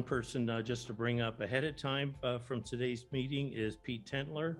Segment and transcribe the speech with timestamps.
[0.00, 3.76] one person uh, just to bring up ahead of time uh, from today's meeting is
[3.76, 4.56] Pete Tentler.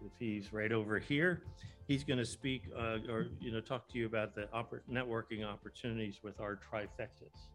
[0.00, 1.42] If he's right over here,
[1.88, 4.46] he's going to speak uh, or you know talk to you about the
[4.88, 7.48] networking opportunities with our trifectas.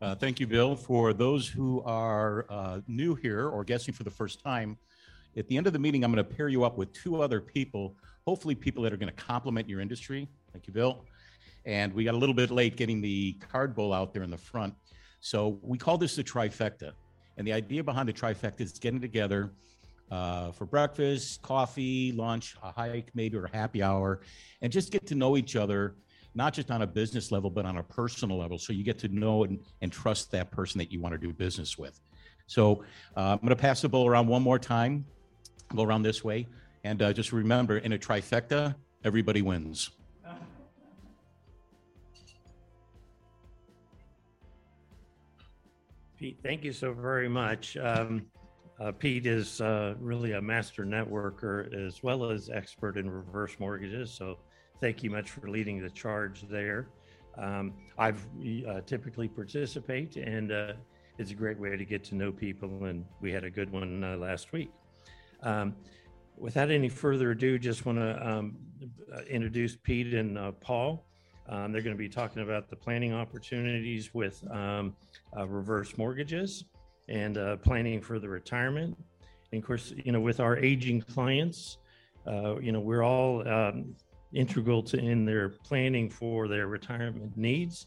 [0.00, 0.76] Uh, thank you, Bill.
[0.76, 4.78] For those who are uh, new here or guessing for the first time,
[5.36, 7.40] at the end of the meeting, I'm going to pair you up with two other
[7.40, 7.96] people,
[8.26, 10.28] hopefully people that are going to complement your industry.
[10.52, 11.04] Thank you, Bill.
[11.64, 14.38] And we got a little bit late getting the card bowl out there in the
[14.38, 14.74] front.
[15.20, 16.92] So we call this the trifecta.
[17.36, 19.52] And the idea behind the trifecta is getting together
[20.10, 24.20] uh, for breakfast, coffee, lunch, a hike, maybe, or a happy hour,
[24.60, 25.96] and just get to know each other,
[26.34, 28.58] not just on a business level, but on a personal level.
[28.58, 31.32] So you get to know and, and trust that person that you want to do
[31.32, 31.98] business with.
[32.46, 32.84] So
[33.16, 35.06] uh, I'm going to pass the bowl around one more time.
[35.74, 36.46] Go around this way.
[36.84, 39.90] And uh, just remember in a trifecta, everybody wins.
[46.18, 47.76] Pete, thank you so very much.
[47.76, 48.26] Um,
[48.80, 54.10] uh, Pete is uh, really a master networker as well as expert in reverse mortgages.
[54.12, 54.38] So
[54.80, 56.88] thank you much for leading the charge there.
[57.38, 58.24] Um, I've
[58.68, 60.72] uh, typically participate, and uh,
[61.18, 62.84] it's a great way to get to know people.
[62.84, 64.70] And we had a good one uh, last week.
[65.42, 65.74] Um,
[66.36, 68.56] without any further ado, just want to um,
[69.14, 71.04] uh, introduce Pete and Paul.
[71.48, 74.94] Um, they're going to be talking about the planning opportunities with um,
[75.36, 76.64] uh, reverse mortgages
[77.08, 78.96] and uh, planning for the retirement.
[79.50, 81.78] And of course, you know, with our aging clients,
[82.26, 83.94] uh, you know, we're all um,
[84.32, 87.86] integral to in their planning for their retirement needs.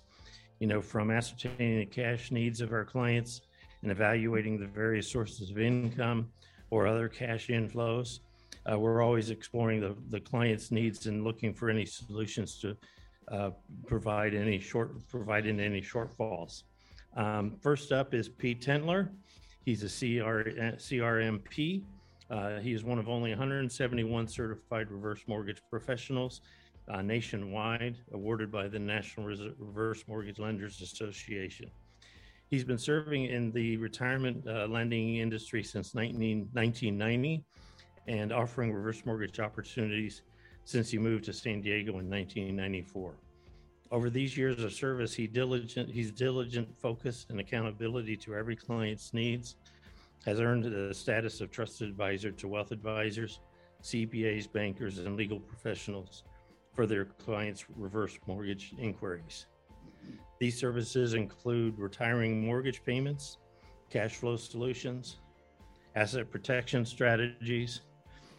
[0.60, 3.42] You know, from ascertaining the cash needs of our clients
[3.82, 6.30] and evaluating the various sources of income
[6.70, 8.20] or other cash inflows.
[8.72, 12.76] Uh, we're always exploring the, the client's needs and looking for any solutions to
[13.32, 13.52] uh,
[13.88, 16.64] provide any short provide any shortfalls.
[17.16, 19.10] Um, first up is Pete Tentler.
[19.64, 21.82] He's a CR, CRMP.
[22.30, 26.42] Uh, he is one of only 171 certified reverse mortgage professionals
[26.88, 31.70] uh, nationwide, awarded by the National Reverse Mortgage Lenders Association.
[32.48, 37.44] He's been serving in the retirement uh, lending industry since 19, 1990
[38.08, 40.22] and offering reverse mortgage opportunities
[40.64, 43.14] since he moved to San Diego in 1994.
[43.92, 49.14] Over these years of service, he diligent, he's diligent, focus, and accountability to every client's
[49.14, 49.56] needs,
[50.26, 53.40] has earned the status of trusted advisor to wealth advisors,
[53.84, 56.24] CPAs, bankers, and legal professionals
[56.74, 59.46] for their clients' reverse mortgage inquiries.
[60.40, 63.38] These services include retiring mortgage payments,
[63.90, 65.18] cash flow solutions,
[65.96, 67.82] asset protection strategies,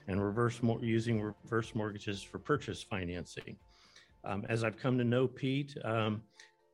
[0.08, 3.56] and reverse using reverse mortgages for purchase financing.
[4.24, 6.22] Um, as I've come to know Pete, um,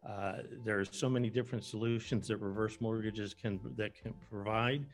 [0.08, 4.84] uh, there are so many different solutions that reverse mortgages can that can provide.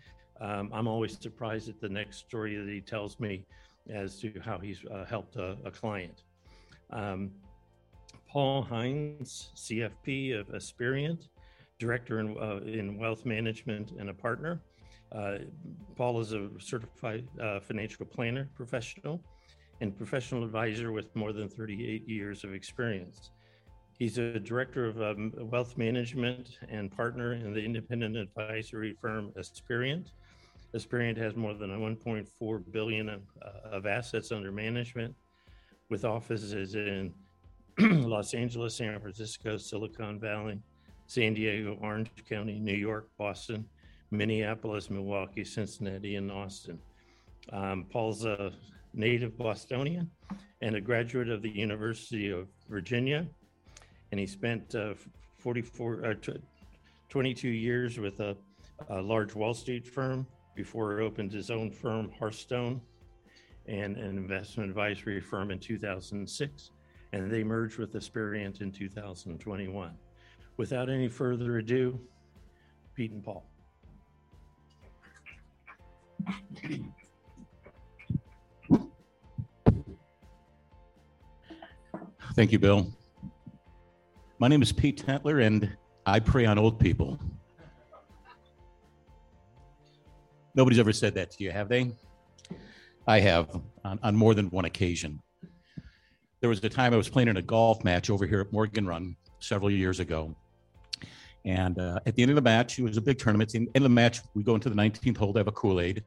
[0.41, 3.47] Um, I'm always surprised at the next story that he tells me
[3.91, 6.25] as to how he's uh, helped a, a client.
[6.91, 7.31] Um,
[8.29, 11.29] Paul Hines, CFP of Aspiriant,
[11.79, 14.61] director in, uh, in wealth management and a partner.
[15.13, 15.39] Uh,
[15.97, 19.21] Paul is a certified uh, financial planner professional
[19.81, 23.31] and professional advisor with more than 38 years of experience.
[23.99, 30.13] He's a director of um, wealth management and partner in the independent advisory firm Aspiriant.
[30.75, 35.15] Aspiriant has more than 1.4 billion of, uh, of assets under management,
[35.89, 37.13] with offices in
[37.79, 40.61] Los Angeles, San Francisco, Silicon Valley,
[41.07, 43.65] San Diego, Orange County, New York, Boston,
[44.11, 46.79] Minneapolis, Milwaukee, Cincinnati, and Austin.
[47.53, 48.53] Um, Paul's a
[48.95, 50.11] native Bostonian
[50.61, 53.27] and a graduate of the University of Virginia.
[54.11, 54.95] And he spent uh,
[55.39, 56.15] 44, uh,
[57.09, 58.37] 22 years with a,
[58.89, 62.81] a, large Wall Street firm before he opened his own firm, Hearthstone,
[63.67, 66.71] and an investment advisory firm in 2006.
[67.13, 69.93] And they merged with Aspiriant in 2021.
[70.57, 72.01] Without any further ado,
[72.95, 73.48] Pete and Paul.
[82.35, 82.87] Thank you, Bill.
[84.39, 85.77] My name is Pete Tentler, and
[86.07, 87.19] I prey on old people.
[90.55, 91.91] Nobody's ever said that to you, have they?
[93.07, 95.21] I have on, on more than one occasion.
[96.41, 98.87] There was a time I was playing in a golf match over here at Morgan
[98.87, 100.37] Run several years ago.
[101.45, 103.49] And uh, at the end of the match, it was a big tournament.
[103.51, 105.53] At the end of the match, we go into the 19th hole to have a
[105.53, 106.05] Kool Aid.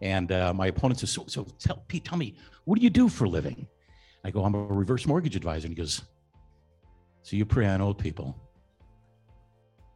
[0.00, 3.08] And uh, my opponent says, so, so tell Pete, tell me, what do you do
[3.08, 3.66] for a living?
[4.24, 5.66] I go, I'm a reverse mortgage advisor.
[5.66, 6.02] And he goes,
[7.22, 8.36] So you prey on old people?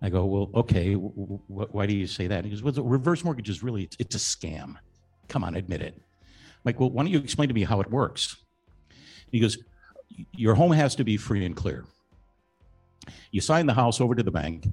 [0.00, 0.94] I go, Well, okay.
[0.94, 2.44] W- w- why do you say that?
[2.44, 4.76] He goes, Well, reverse mortgage is really, it's, it's a scam.
[5.28, 5.94] Come on, admit it.
[5.96, 8.37] I'm like, well, why don't you explain to me how it works?
[9.31, 9.58] He goes,
[10.32, 11.84] Your home has to be free and clear.
[13.31, 14.66] You sign the house over to the bank.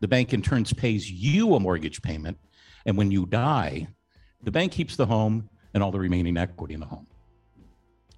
[0.00, 2.38] The bank in turns pays you a mortgage payment.
[2.86, 3.88] And when you die,
[4.42, 7.06] the bank keeps the home and all the remaining equity in the home,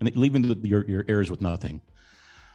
[0.00, 1.81] and leaving the, your, your heirs with nothing.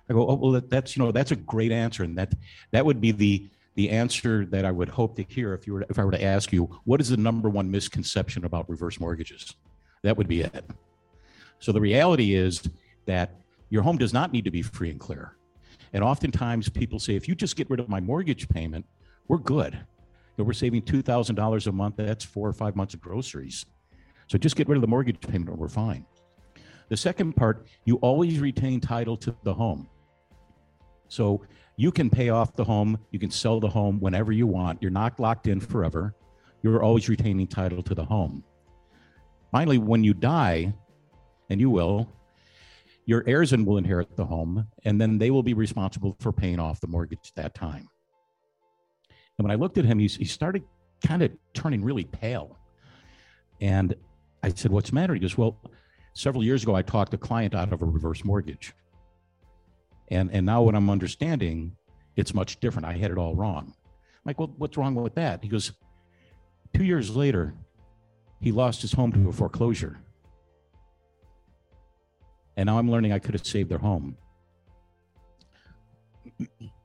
[0.09, 2.33] I go, oh well, that, that's you know that's a great answer, and that
[2.71, 5.85] that would be the the answer that I would hope to hear if you were
[5.89, 9.55] if I were to ask you what is the number one misconception about reverse mortgages.
[10.03, 10.65] That would be it.
[11.59, 12.61] So the reality is
[13.05, 13.31] that
[13.69, 15.35] your home does not need to be free and clear.
[15.93, 18.85] And oftentimes people say, if you just get rid of my mortgage payment,
[19.27, 19.79] we're good.
[20.43, 21.95] We're saving $2,000 a month.
[21.97, 23.65] That's four or five months of groceries.
[24.27, 26.05] So just get rid of the mortgage payment and we're fine.
[26.89, 29.89] The second part, you always retain title to the home.
[31.07, 31.43] So
[31.77, 34.81] you can pay off the home, you can sell the home whenever you want.
[34.81, 36.15] You're not locked in forever.
[36.61, 38.43] You're always retaining title to the home.
[39.51, 40.73] Finally, when you die,
[41.49, 42.09] and you will,
[43.05, 46.59] your heirs and will inherit the home, and then they will be responsible for paying
[46.59, 47.87] off the mortgage at that time.
[49.37, 50.63] And when I looked at him, he, he started
[51.05, 52.57] kind of turning really pale.
[53.61, 53.95] And
[54.43, 55.13] I said, What's the matter?
[55.13, 55.59] He goes, Well,
[56.13, 58.73] several years ago, I talked a client out of a reverse mortgage.
[60.09, 61.75] And, and now what I'm understanding,
[62.15, 62.85] it's much different.
[62.85, 63.73] I had it all wrong.
[63.75, 65.43] I'm like, well, what's wrong with that?
[65.43, 65.71] He goes,
[66.73, 67.53] two years later,
[68.39, 69.99] he lost his home to a foreclosure.
[72.57, 74.17] And now I'm learning I could have saved their home.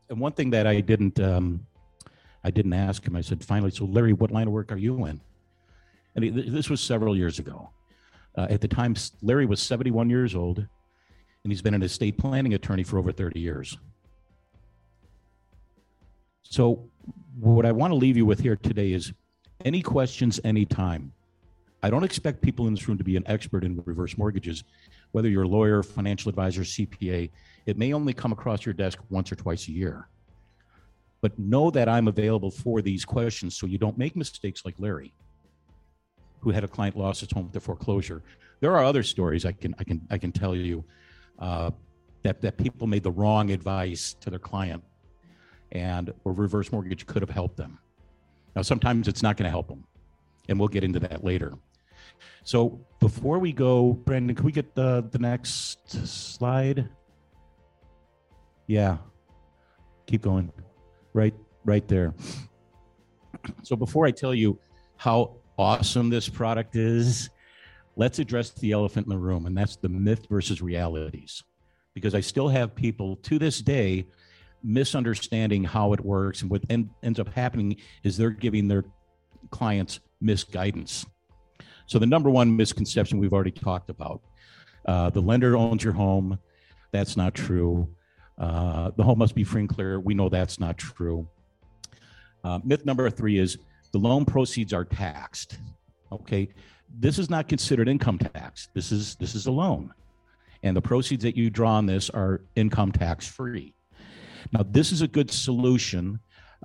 [0.08, 1.66] And one thing that I didn't, um,
[2.44, 3.16] I didn't ask him.
[3.16, 5.20] I said, finally, so Larry, what line of work are you in?
[6.14, 7.70] And he, this was several years ago.
[8.36, 12.54] Uh, at the time, Larry was 71 years old, and he's been an estate planning
[12.54, 13.76] attorney for over 30 years.
[16.42, 16.88] So,
[17.38, 19.12] what I want to leave you with here today is
[19.64, 21.12] any questions, anytime.
[21.82, 24.64] I don't expect people in this room to be an expert in reverse mortgages,
[25.12, 27.30] whether you're a lawyer, financial advisor, CPA.
[27.66, 30.08] It may only come across your desk once or twice a year.
[31.20, 35.12] But know that I'm available for these questions so you don't make mistakes like Larry,
[36.40, 38.22] who had a client lost his home to foreclosure.
[38.60, 40.84] There are other stories I can I can I can tell you
[41.38, 41.70] uh,
[42.22, 44.82] that that people made the wrong advice to their client,
[45.72, 47.78] and a reverse mortgage could have helped them.
[48.56, 49.84] Now sometimes it's not going to help them,
[50.48, 51.54] and we'll get into that later.
[52.44, 56.88] So before we go, Brandon, can we get the the next slide?
[58.66, 58.98] Yeah,
[60.06, 60.50] keep going
[61.12, 61.34] right
[61.64, 62.14] right there.
[63.62, 64.58] So before I tell you
[64.96, 67.30] how awesome this product is,
[67.96, 71.42] let's address the elephant in the room, and that's the myth versus realities.
[71.94, 74.06] Because I still have people to this day
[74.62, 78.84] misunderstanding how it works, and what end, ends up happening is they're giving their
[79.50, 81.06] clients misguidance.
[81.86, 84.20] So the number one misconception we've already talked about:
[84.86, 86.38] uh, the lender owns your home.
[86.92, 87.88] That's not true.
[88.38, 90.00] Uh, the home must be free and clear.
[90.00, 91.28] We know that's not true.
[92.42, 93.58] Uh, myth number three is
[93.92, 95.58] the loan proceeds are taxed.
[96.12, 96.48] Okay,
[96.98, 98.68] this is not considered income tax.
[98.74, 99.92] This is this is a loan,
[100.62, 103.74] and the proceeds that you draw on this are income tax free.
[104.52, 106.18] Now, this is a good solution,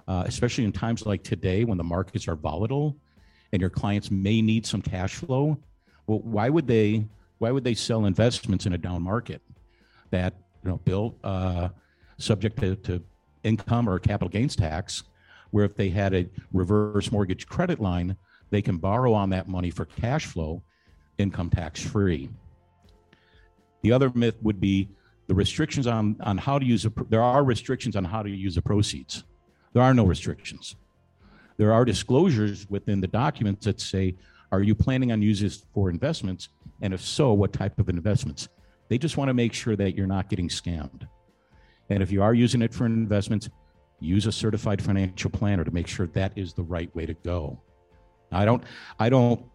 [0.08, 2.98] uh, especially in times like today when the markets are volatile,
[3.52, 5.58] and your clients may need some cash flow.
[6.08, 7.06] Well, why would they?
[7.38, 9.42] Why would they sell investments in a down market?
[10.12, 10.36] That
[10.66, 11.70] you know, built uh,
[12.18, 13.04] subject to, to
[13.44, 15.04] income or capital gains tax,
[15.52, 18.18] where if they had a reverse mortgage credit line,
[18.50, 20.64] they can borrow on that money for cash flow,
[21.18, 22.30] income tax free.
[23.84, 24.90] The other myth would be
[25.28, 28.56] the restrictions on, on how to use, a, there are restrictions on how to use
[28.56, 29.24] the proceeds.
[29.74, 30.76] There are no restrictions.
[31.58, 34.16] There are disclosures within the documents that say,
[34.52, 36.50] are you planning on using this for investments?
[36.82, 38.50] And if so, what type of investments?
[38.90, 41.08] They just want to make sure that you're not getting scammed.
[41.90, 43.50] And if you are using it for investments,
[44.00, 47.62] use a certified financial planner to make sure that is the right way to go.
[48.32, 48.64] I don't
[49.00, 49.46] I don't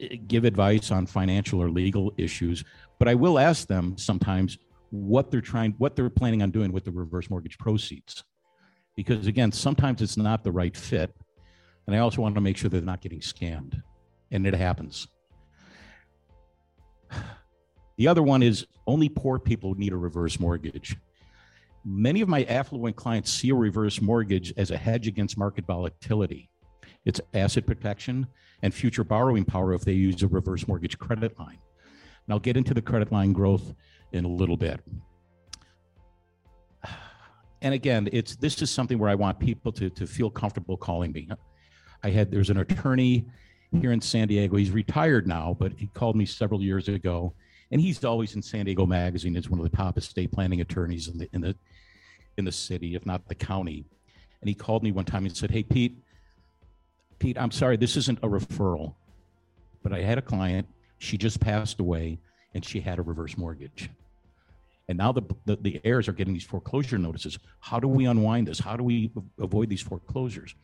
[0.00, 2.64] eh, give advice on financial or legal issues,
[2.98, 4.58] but I will ask them sometimes
[4.90, 8.24] what they're trying what they're planning on doing with the reverse mortgage proceeds.
[8.96, 11.14] Because again, sometimes it's not the right fit.
[11.86, 13.80] And I also want to make sure they're not getting scammed.
[14.30, 15.06] And it happens.
[17.96, 20.96] The other one is only poor people need a reverse mortgage.
[21.84, 26.50] Many of my affluent clients see a reverse mortgage as a hedge against market volatility.
[27.04, 28.26] It's asset protection
[28.62, 31.58] and future borrowing power if they use a reverse mortgage credit line.
[32.26, 33.74] And I'll get into the credit line growth
[34.12, 34.80] in a little bit.
[37.62, 41.12] And again, it's this is something where I want people to, to feel comfortable calling
[41.12, 41.28] me.
[42.02, 43.26] I had there's an attorney
[43.80, 44.56] here in San Diego.
[44.56, 47.34] He's retired now, but he called me several years ago,
[47.70, 51.08] and he's always in San Diego Magazine as one of the top estate planning attorneys
[51.08, 51.56] in the in the
[52.36, 53.84] in the city, if not the county.
[54.40, 55.98] And he called me one time and said, "Hey, Pete,
[57.18, 58.94] Pete, I'm sorry, this isn't a referral,
[59.82, 60.68] but I had a client.
[60.98, 62.18] She just passed away,
[62.54, 63.90] and she had a reverse mortgage."
[64.88, 67.38] And now the, the, the heirs are getting these foreclosure notices.
[67.58, 68.60] How do we unwind this?
[68.60, 70.54] How do we avoid these foreclosures?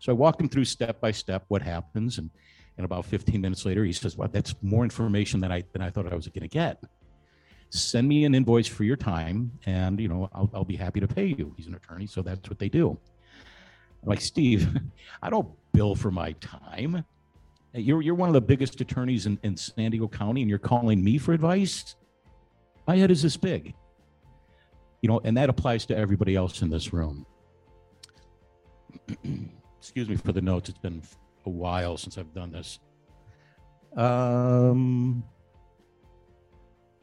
[0.00, 2.30] So I walked him through step by step what happens, and
[2.76, 5.90] and about 15 minutes later, he says, "Well, that's more information than I than I
[5.90, 6.82] thought I was going to get.
[7.70, 11.08] Send me an invoice for your time, and you know I'll, I'll be happy to
[11.08, 12.98] pay you." He's an attorney, so that's what they do.
[14.02, 14.68] I'm like Steve,
[15.22, 17.04] I don't bill for my time.
[17.74, 21.02] You're you're one of the biggest attorneys in, in San Diego County, and you're calling
[21.02, 21.96] me for advice.
[22.86, 23.74] My head is this big.
[25.00, 27.26] You know, and that applies to everybody else in this room.
[29.78, 30.68] Excuse me for the notes.
[30.68, 31.02] It's been
[31.46, 32.78] a while since I've done this.
[33.96, 35.22] Um,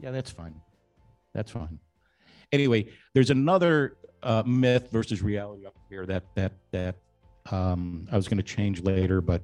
[0.02, 0.56] yeah, that's fine.
[1.34, 1.80] That's fine.
[2.52, 6.96] Anyway, there's another uh, myth versus reality up here that that that
[7.52, 9.42] um, I was going to change later, but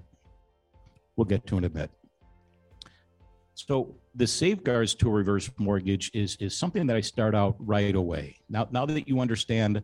[1.15, 1.89] we'll get to in a bit.
[3.53, 7.95] So the safeguards to a reverse mortgage is is something that I start out right
[7.95, 8.37] away.
[8.49, 9.83] Now now that you understand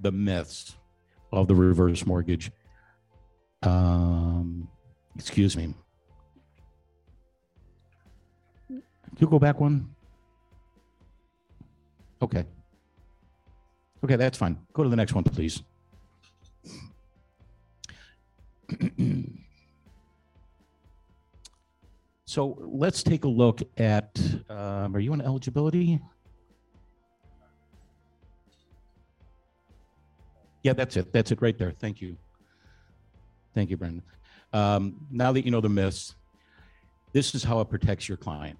[0.00, 0.76] the myths
[1.32, 2.50] of the reverse mortgage,
[3.66, 4.68] um,
[5.16, 5.74] excuse me.
[8.68, 8.82] Can
[9.18, 9.94] you go back one?
[12.22, 12.44] Okay.
[14.04, 14.58] Okay, that's fine.
[14.72, 15.62] Go to the next one, please.
[22.26, 24.18] so let's take a look at.
[24.48, 26.00] Um, are you on eligibility?
[30.62, 31.12] Yeah, that's it.
[31.12, 31.72] That's it right there.
[31.72, 32.16] Thank you.
[33.56, 34.02] Thank you, Brendan.
[34.52, 36.14] Um, now that you know the myths,
[37.14, 38.58] this is how it protects your client.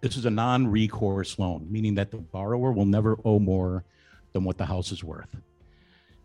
[0.00, 3.84] This is a non recourse loan, meaning that the borrower will never owe more
[4.32, 5.36] than what the house is worth.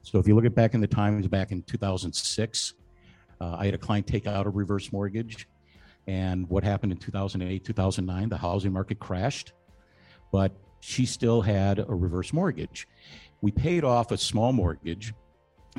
[0.03, 2.75] So if you look at back in the times, back in 2006,
[3.41, 5.47] uh, I had a client take out a reverse mortgage.
[6.05, 8.29] And what happened in 2008, 2009?
[8.29, 9.53] The housing market crashed,
[10.31, 10.51] but
[10.81, 12.87] she still had a reverse mortgage.
[13.41, 15.15] We paid off a small mortgage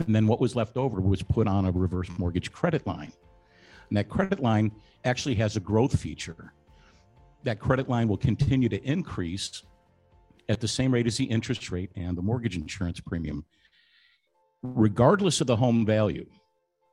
[0.07, 3.13] and then what was left over was put on a reverse mortgage credit line.
[3.89, 4.73] And that credit line
[5.05, 6.53] actually has a growth feature.
[7.45, 9.63] That credit line will continue to increase
[10.49, 13.45] at the same rate as the interest rate and the mortgage insurance premium.
[14.63, 16.27] Regardless of the home value,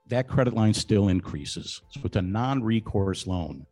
[0.08, 1.82] that credit line still increases.
[1.90, 3.66] So it's a non recourse loan.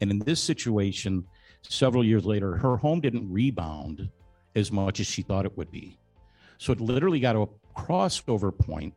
[0.00, 1.24] And in this situation,
[1.62, 4.10] several years later, her home didn't rebound
[4.56, 5.98] as much as she thought it would be.
[6.58, 8.94] So it literally got to a crossover point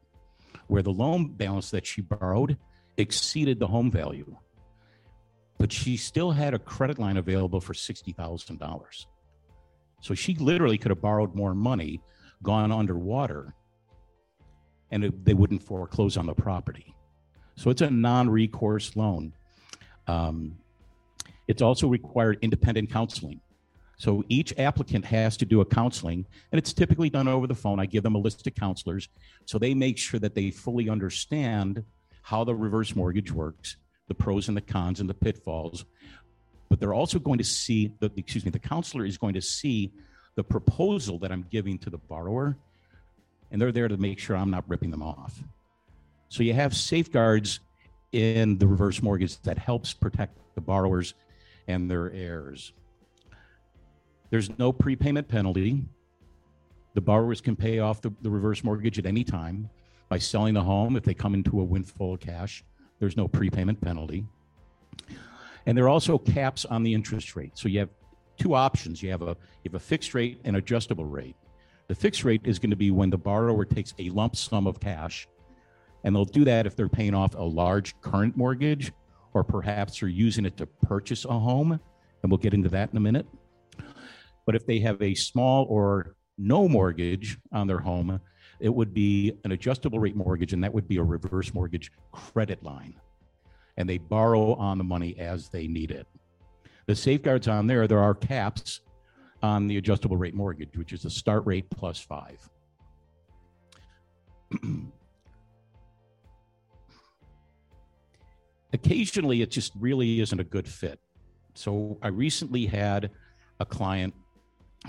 [0.67, 2.57] where the loan balance that she borrowed
[2.98, 4.36] exceeded the home value.
[5.57, 9.05] But she still had a credit line available for $60,000.
[10.01, 12.01] So she literally could have borrowed more money,
[12.43, 13.55] gone underwater,
[14.91, 16.93] and it, they wouldn't foreclose on the property.
[17.55, 19.34] So it's a non recourse loan.
[20.05, 20.57] Um,
[21.48, 23.41] it's also required independent counseling.
[23.98, 27.80] So each applicant has to do a counseling, and it's typically done over the phone.
[27.80, 29.10] I give them a list of counselors
[29.46, 31.84] so they make sure that they fully understand
[32.22, 33.77] how the reverse mortgage works,
[34.08, 35.86] the pros and the cons and the pitfalls.
[36.70, 39.92] But they're also going to see the excuse me, the counselor is going to see
[40.36, 42.56] the proposal that I'm giving to the borrower,
[43.50, 45.42] and they're there to make sure I'm not ripping them off.
[46.30, 47.62] So you have safeguards
[48.12, 51.16] in the reverse mortgage that helps protect the borrowers
[51.68, 52.74] and their heirs.
[54.29, 55.86] There's no prepayment penalty.
[56.93, 59.69] The borrowers can pay off the, the reverse mortgage at any time
[60.10, 62.63] by selling the home if they come into a windfall of cash.
[63.00, 64.25] There's no prepayment penalty.
[65.65, 67.51] And there are also caps on the interest rate.
[67.57, 67.89] So you have
[68.38, 69.03] two options.
[69.03, 71.36] You have a you have a fixed rate and adjustable rate.
[71.88, 74.79] The fixed rate is going to be when the borrower takes a lump sum of
[74.79, 75.27] cash,
[76.03, 78.91] and they'll do that if they're paying off a large current mortgage,
[79.34, 81.79] or perhaps they're using it to purchase a home.
[82.24, 83.27] And we'll get into that in a minute.
[84.48, 88.22] But if they have a small or no mortgage on their home,
[88.62, 92.63] it would be an adjustable rate mortgage, and that would be a reverse mortgage credit
[92.63, 92.96] line.
[93.75, 96.08] And they borrow on the money as they need it.
[96.86, 98.80] The safeguards on there, there are caps
[99.44, 102.39] on the adjustable rate mortgage, which is a start rate plus five.
[108.72, 111.01] Occasionally, it just really isn't a good fit.
[111.54, 113.12] So I recently had
[113.60, 114.13] a client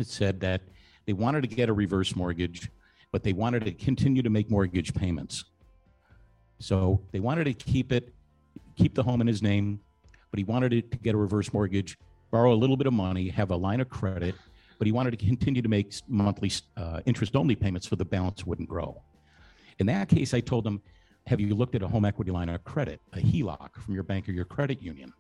[0.07, 0.63] said that
[1.07, 2.71] they wanted to get a reverse mortgage,
[3.13, 5.45] but they wanted to continue to make mortgage payments.
[6.59, 8.13] So they wanted to keep it,
[8.77, 9.81] keep the home in his name,
[10.31, 11.99] but he wanted to get a reverse mortgage,
[12.31, 14.35] borrow a little bit of money, have a line of credit,
[14.79, 18.47] but he wanted to continue to make monthly uh, interest only payments so the balance
[18.47, 19.01] wouldn't grow.
[19.79, 20.81] In that case, I told him,
[21.27, 24.29] Have you looked at a home equity line of credit, a HELOC from your bank
[24.29, 25.13] or your credit union?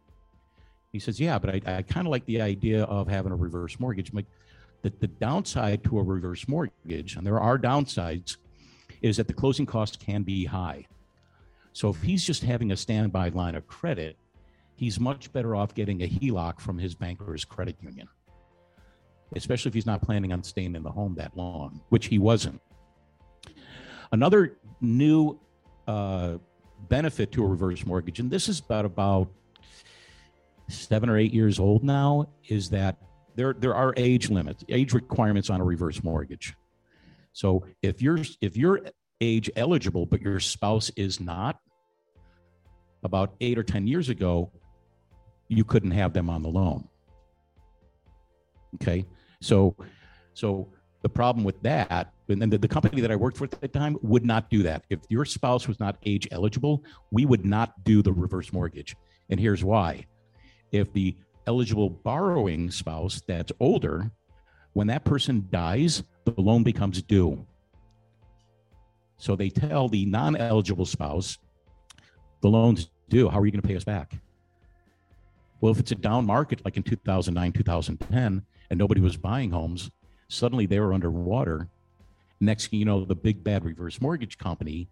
[0.93, 3.79] He says, Yeah, but I, I kind of like the idea of having a reverse
[3.79, 4.11] mortgage.
[4.11, 4.27] I'm like,
[4.83, 8.37] the, the downside to a reverse mortgage, and there are downsides,
[9.03, 10.87] is that the closing costs can be high.
[11.73, 14.17] So if he's just having a standby line of credit,
[14.75, 18.09] he's much better off getting a HELOC from his bank or his credit union,
[19.37, 22.61] especially if he's not planning on staying in the home that long, which he wasn't.
[24.13, 25.39] Another new
[25.87, 26.39] uh,
[26.89, 29.29] benefit to a reverse mortgage, and this is about about
[30.69, 32.97] seven or eight years old now, is that
[33.39, 36.55] there there are age limits, age requirements on a reverse mortgage.
[37.33, 38.81] So if you're if you're
[39.21, 41.61] age eligible but your spouse is not,
[43.05, 44.51] about eight or ten years ago,
[45.47, 46.89] you couldn't have them on the loan.
[48.75, 49.07] Okay,
[49.41, 49.77] so
[50.35, 50.69] so
[51.03, 53.97] the problem with that, and the, the company that I worked for at the time
[54.03, 54.85] would not do that.
[54.91, 58.97] If your spouse was not age eligible, we would not do the reverse mortgage.
[59.31, 60.07] And here's why.
[60.73, 61.17] If the
[61.49, 64.11] eligible borrowing spouse that's older,
[64.75, 67.47] when that person dies, the loan becomes due.
[69.17, 71.39] So they tell the non eligible spouse,
[72.43, 73.31] the loan's due.
[73.31, 74.13] How are you going to pay us back?
[75.63, 79.91] Well, if it's a down market like in 2009, 2010, and nobody was buying homes,
[80.29, 81.69] suddenly they were underwater.
[82.41, 84.89] Next thing you know, the big bad reverse mortgage company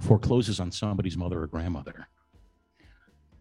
[0.00, 2.08] forecloses on somebody's mother or grandmother.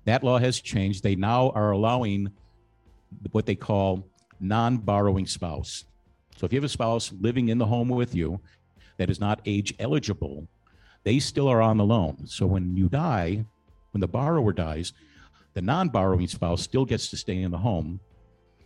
[0.05, 1.03] That law has changed.
[1.03, 2.31] They now are allowing
[3.31, 4.07] what they call
[4.39, 5.85] non borrowing spouse.
[6.37, 8.39] So if you have a spouse living in the home with you
[8.97, 10.47] that is not age eligible,
[11.03, 12.25] they still are on the loan.
[12.25, 13.45] So when you die,
[13.91, 14.93] when the borrower dies,
[15.53, 17.99] the non borrowing spouse still gets to stay in the home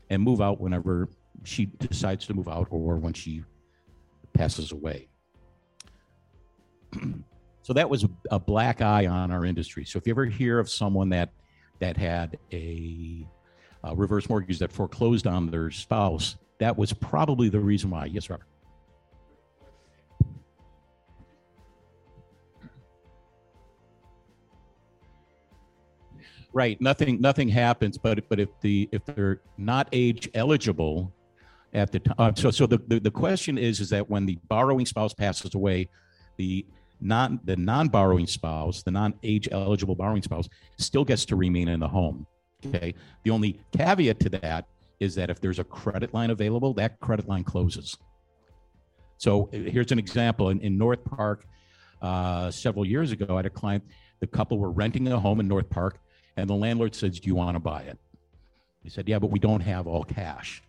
[0.09, 1.09] and move out whenever
[1.43, 3.43] she decides to move out or when she
[4.33, 5.07] passes away.
[7.63, 9.85] so that was a black eye on our industry.
[9.85, 11.31] So if you ever hear of someone that
[11.79, 13.27] that had a,
[13.85, 18.05] a reverse mortgage that foreclosed on their spouse, that was probably the reason why.
[18.05, 18.47] Yes, Robert.
[26.53, 26.79] Right.
[26.79, 27.19] Nothing.
[27.19, 27.97] Nothing happens.
[27.97, 31.13] But but if the if they're not age eligible
[31.73, 34.39] at the time, uh, so so the, the the question is is that when the
[34.47, 35.89] borrowing spouse passes away,
[36.37, 36.65] the
[37.01, 41.67] non the non borrowing spouse, the non age eligible borrowing spouse, still gets to remain
[41.67, 42.25] in the home.
[42.67, 42.93] Okay.
[43.23, 44.67] The only caveat to that
[44.99, 47.97] is that if there's a credit line available, that credit line closes.
[49.17, 51.45] So here's an example in, in North Park.
[52.01, 53.83] Uh, several years ago, I had a client.
[54.19, 55.99] The couple were renting a home in North Park
[56.37, 57.97] and the landlord says, Do you want to buy it?
[58.83, 60.61] He said, Yeah, but we don't have all cash.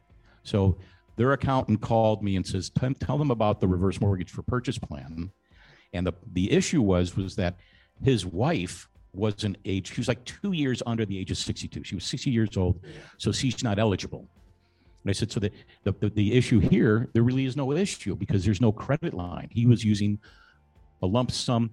[0.43, 0.79] So
[1.17, 5.33] their accountant called me and says, Tell them about the reverse mortgage for purchase plan.
[5.93, 7.57] And the, the issue was was that
[8.03, 11.85] his wife wasn't age, she was like two years under the age of 62.
[11.85, 12.81] She was 60 years old,
[13.19, 14.29] so she's not eligible.
[15.03, 15.51] And I said, so the,
[15.85, 19.49] the, the, the issue here, there really is no issue because there's no credit line.
[19.53, 20.19] He was using
[21.03, 21.71] a lump sum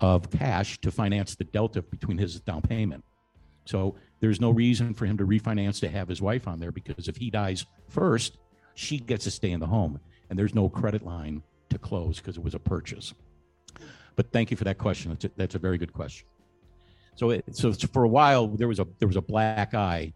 [0.00, 3.04] of cash to finance the delta between his down payment.
[3.64, 7.08] So there's no reason for him to refinance to have his wife on there because
[7.08, 8.38] if he dies first,
[8.74, 12.36] she gets to stay in the home and there's no credit line to close because
[12.36, 13.14] it was a purchase.
[14.16, 15.10] But thank you for that question.
[15.10, 16.26] That's a, that's a very good question.
[17.16, 20.12] So, it, so for a while there was a there was a black eye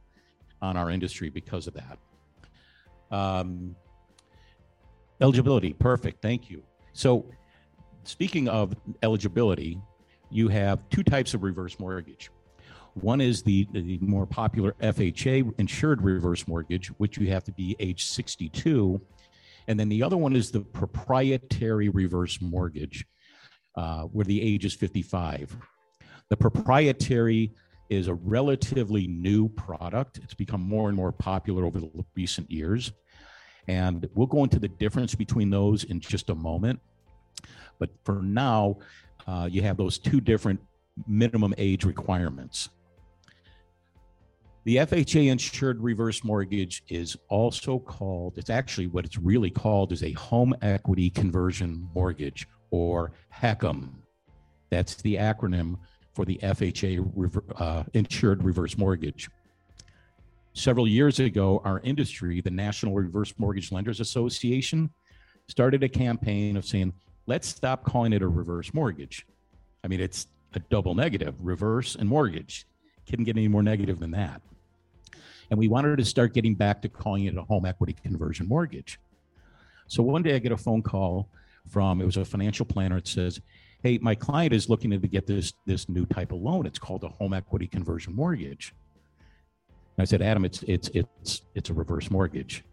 [0.61, 1.99] on our industry because of that.
[3.11, 3.77] Um,
[5.21, 6.21] eligibility, perfect.
[6.23, 6.63] Thank you.
[6.93, 7.27] So,
[8.05, 9.81] speaking of eligibility,
[10.31, 12.31] you have two types of reverse mortgage.
[12.95, 17.77] One is the, the more popular FHA insured reverse mortgage, which you have to be
[17.79, 19.01] age 62.
[19.69, 23.07] And then the other one is the proprietary reverse mortgage,
[23.77, 25.57] uh, where the age is 55.
[26.31, 27.53] The proprietary
[27.89, 30.19] is a relatively new product.
[30.23, 32.93] It's become more and more popular over the recent years.
[33.67, 36.81] And we'll go into the difference between those in just a moment.
[37.79, 38.79] But for now,
[39.27, 40.61] uh, you have those two different
[41.07, 42.71] minimum age requirements.
[44.65, 50.03] The FHA insured reverse mortgage is also called, it's actually what it's really called is
[50.03, 53.95] a home equity conversion mortgage or HECM.
[54.71, 55.79] That's the acronym
[56.19, 59.31] for the FHA rever, uh, insured reverse mortgage.
[60.53, 64.91] several years ago, our industry, the National Reverse Mortgage Lenders Association,
[65.47, 66.93] started a campaign of saying,
[67.29, 69.25] let's stop calling it a reverse mortgage.
[69.85, 72.67] I mean, it's a double negative, reverse and mortgage.
[73.09, 74.43] Couldn't get any more negative than that.
[75.51, 78.99] And we wanted to start getting back to calling it a home equity conversion mortgage.
[79.87, 81.29] So one day I get a phone call
[81.69, 82.97] from, it was a financial planner.
[82.97, 83.41] It says,
[83.83, 86.67] hey, my client is looking to get this, this new type of loan.
[86.67, 88.75] It's called a home equity conversion mortgage.
[89.97, 92.65] And I said, Adam, it's, it's, it's, it's a reverse mortgage.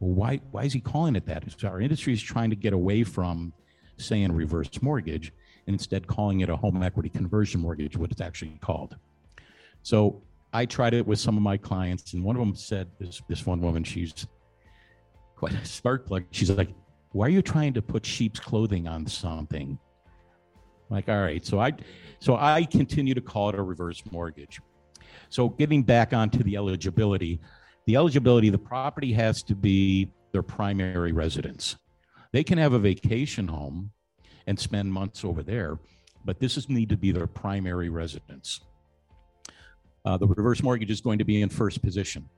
[0.00, 1.44] Well, why, why is he calling it that?
[1.44, 3.52] It's our industry is trying to get away from
[3.96, 5.32] saying reverse mortgage
[5.66, 8.96] and instead calling it a home equity conversion mortgage, what it's actually called.
[9.82, 13.22] So I tried it with some of my clients, and one of them said, this,
[13.28, 14.26] this one woman, she's
[15.36, 16.24] quite a spark plug.
[16.30, 16.70] She's like,
[17.12, 19.78] why are you trying to put sheep's clothing on something?
[20.90, 21.44] Like, all right.
[21.44, 21.72] So I,
[22.18, 24.60] so I continue to call it a reverse mortgage.
[25.30, 27.40] So getting back onto the eligibility,
[27.86, 31.76] the eligibility, the property has to be their primary residence.
[32.32, 33.90] They can have a vacation home
[34.46, 35.78] and spend months over there,
[36.24, 38.60] but this is need to be their primary residence.
[40.04, 42.28] Uh, the reverse mortgage is going to be in first position.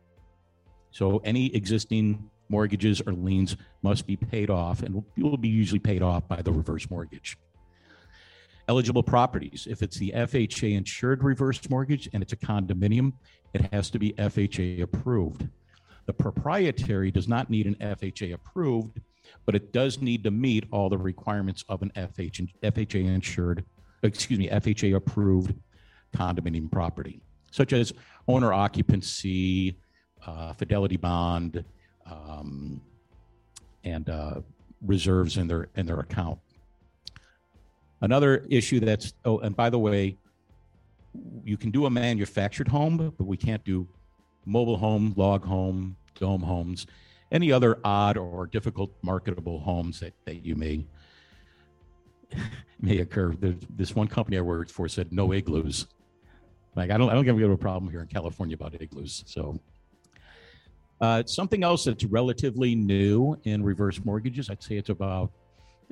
[0.91, 6.03] So any existing mortgages or liens must be paid off and will be usually paid
[6.03, 7.37] off by the reverse mortgage.
[8.69, 13.13] Eligible properties, if it's the FHA insured reverse mortgage and it's a condominium,
[13.55, 15.49] it has to be FHA approved.
[16.07, 19.01] The proprietary does not need an FHA approved,
[19.45, 23.65] but it does need to meet all the requirements of an FH, FHA insured,
[24.03, 25.55] excuse me, FHA approved
[26.17, 27.21] condominium property,
[27.53, 27.93] such as
[28.27, 29.79] owner occupancy,
[30.27, 31.65] uh, fidelity bond,
[32.11, 32.81] um,
[33.85, 34.41] and uh,
[34.81, 36.39] reserves in their in their account.
[38.01, 40.17] Another issue that's oh, and by the way,
[41.45, 43.89] you can do a manufactured home, but we can't do
[44.45, 46.87] mobile home, log home, dome homes,
[47.33, 50.87] any other odd or difficult marketable homes that, that you may
[52.81, 53.35] may occur.
[53.35, 55.87] There's, this one company I worked for said no igloos.
[56.75, 59.25] Like I don't I don't have a problem here in California about igloos.
[59.27, 59.59] So
[61.01, 65.31] uh, something else that's relatively new in reverse mortgages, I'd say it's about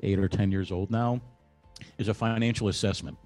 [0.01, 1.21] eight or 10 years old now,
[1.97, 3.17] is a financial assessment.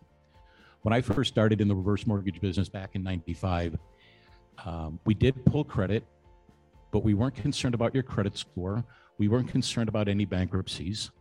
[0.82, 3.78] When I first started in the reverse mortgage business back in 95,
[4.66, 6.06] um, we did pull credit,
[6.92, 8.84] but we weren't concerned about your credit score.
[9.18, 11.12] We weren't concerned about any bankruptcies.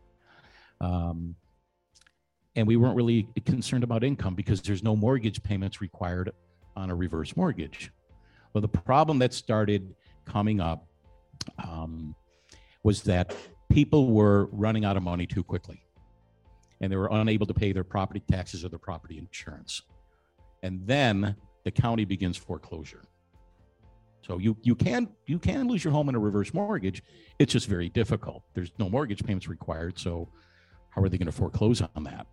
[0.81, 1.35] Um,
[2.55, 6.33] and we weren't really concerned about income because there's no mortgage payments required
[6.77, 7.91] on a reverse mortgage.
[8.53, 10.87] Well, the problem that started coming up
[11.63, 12.15] um,
[12.83, 13.35] was that
[13.69, 15.83] people were running out of money too quickly
[16.81, 19.83] and they were unable to pay their property taxes or their property insurance.
[20.63, 23.03] And then the county begins foreclosure.
[24.27, 27.03] So you you can you can lose your home in a reverse mortgage.
[27.39, 28.43] It's just very difficult.
[28.55, 29.99] There's no mortgage payments required.
[29.99, 30.29] So
[30.91, 32.27] how are they going to foreclose on that?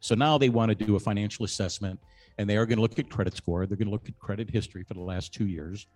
[0.00, 1.98] So now they want to do a financial assessment
[2.38, 3.66] and they are going to look at credit score.
[3.66, 5.86] They're going to look at credit history for the last two years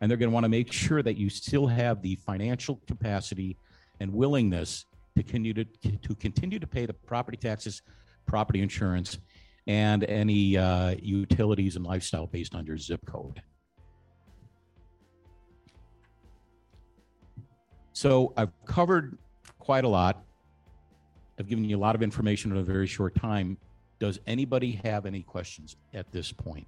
[0.00, 3.56] and they're going to want to make sure that you still have the financial capacity
[4.00, 7.82] and willingness to continue to, to continue to pay the property taxes,
[8.26, 9.18] property insurance,
[9.66, 13.42] and any uh, utilities and lifestyle based on your zip code.
[17.92, 19.18] So I've covered
[19.58, 20.24] quite a lot.
[21.38, 23.58] I've given you a lot of information in a very short time.
[23.98, 26.66] Does anybody have any questions at this point?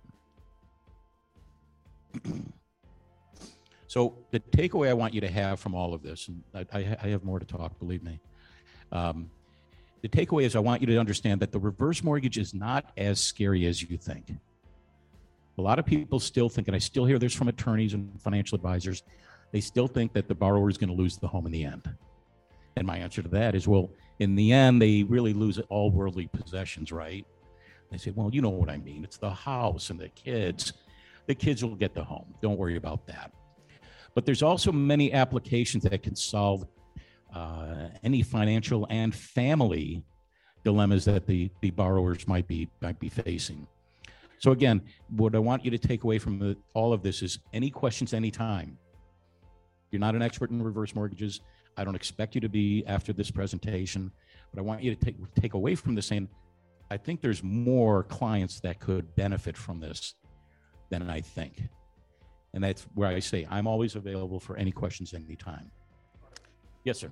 [3.87, 6.97] So the takeaway I want you to have from all of this, and I, I,
[7.01, 8.19] I have more to talk, believe me.
[8.95, 9.31] Um,
[10.01, 13.21] the takeaway is I want you to understand that the reverse mortgage is not as
[13.21, 14.33] scary as you think.
[15.59, 18.57] A lot of people still think, and I still hear this from attorneys and financial
[18.57, 19.03] advisors,
[19.53, 21.89] they still think that the borrower is going to lose the home in the end.
[22.77, 26.27] And my answer to that is, well, in the end, they really lose all worldly
[26.27, 27.25] possessions, right?
[27.91, 29.05] They say, well, you know what I mean.
[29.05, 30.73] It's the house and the kids.
[31.27, 32.35] The kids will get the home.
[32.43, 33.33] Don't worry about that.
[34.15, 36.67] But there's also many applications that can solve
[37.35, 40.05] uh, any financial and family
[40.63, 43.67] dilemmas that the, the borrowers might be might be facing.
[44.39, 47.39] So again, what I want you to take away from the, all of this is
[47.53, 48.77] any questions anytime.
[49.91, 51.41] You're not an expert in reverse mortgages.
[51.77, 54.11] I don't expect you to be after this presentation,
[54.53, 56.29] but I want you to take take away from this saying,
[56.91, 60.15] I think there's more clients that could benefit from this
[60.91, 61.63] than I think.
[62.53, 65.71] And that's where I say I'm always available for any questions anytime.
[66.85, 67.11] Yes, sir.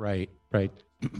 [0.00, 0.72] Right, right.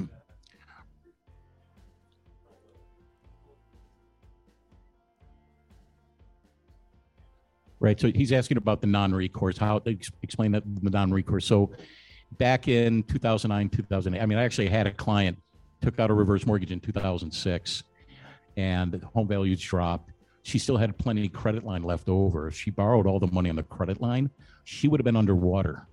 [7.82, 11.46] Right, so he's asking about the non-recourse, how, ex- explain that, the non-recourse.
[11.46, 11.70] So
[12.32, 15.38] back in 2009, 2008, I mean, I actually had a client,
[15.80, 17.82] took out a reverse mortgage in 2006,
[18.58, 20.12] and home values dropped.
[20.42, 22.48] She still had plenty of credit line left over.
[22.48, 24.28] If she borrowed all the money on the credit line,
[24.64, 25.86] she would have been underwater.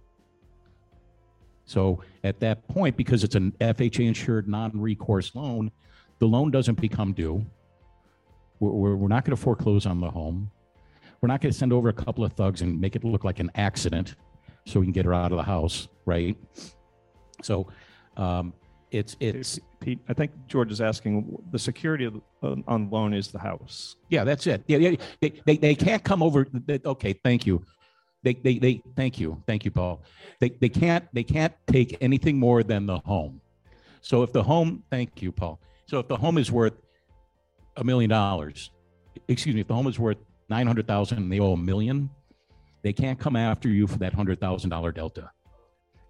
[1.67, 5.69] So at that point, because it's an FHA insured non-recourse loan,
[6.19, 7.45] the loan doesn't become due.
[8.59, 10.49] We're, we're, not going to foreclose on the home.
[11.21, 13.39] We're not going to send over a couple of thugs and make it look like
[13.39, 14.15] an accident
[14.65, 16.37] so we can get her out of the house, right?
[17.43, 17.67] So
[18.15, 18.53] um,
[18.89, 22.09] it's it's Pete, I think George is asking, the security
[22.41, 23.97] on- on loan is the house.
[24.09, 24.63] yeah, that's it.
[24.67, 24.95] Yeah, yeah.
[25.19, 26.47] They, they, they can't come over.
[26.51, 27.63] they- Okay, thank you.
[28.23, 29.41] They, they, they, thank you.
[29.47, 30.01] Thank you, Paul.
[30.39, 33.41] They, they can't, they can't take anything more than the home.
[34.01, 35.59] So if the home, thank you, Paul.
[35.85, 36.73] So if the home is worth
[37.77, 38.71] a million dollars,
[39.27, 40.17] excuse me, if the home is worth
[40.49, 42.09] 900,000 and they owe a million,
[42.83, 45.31] they can't come after you for that $100,000 delta.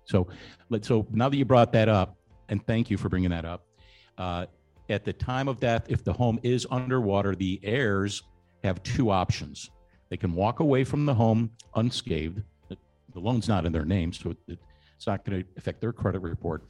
[0.06, 0.28] So,
[0.70, 2.16] let so now that you brought that up,
[2.50, 3.66] and thank you for bringing that up,
[4.18, 4.46] uh,
[4.90, 8.24] at the time of death, if the home is underwater, the heirs
[8.64, 9.70] have two options.
[10.10, 12.42] They can walk away from the home unscathed.
[12.70, 16.64] The loan's not in their name, so it's not going to affect their credit report.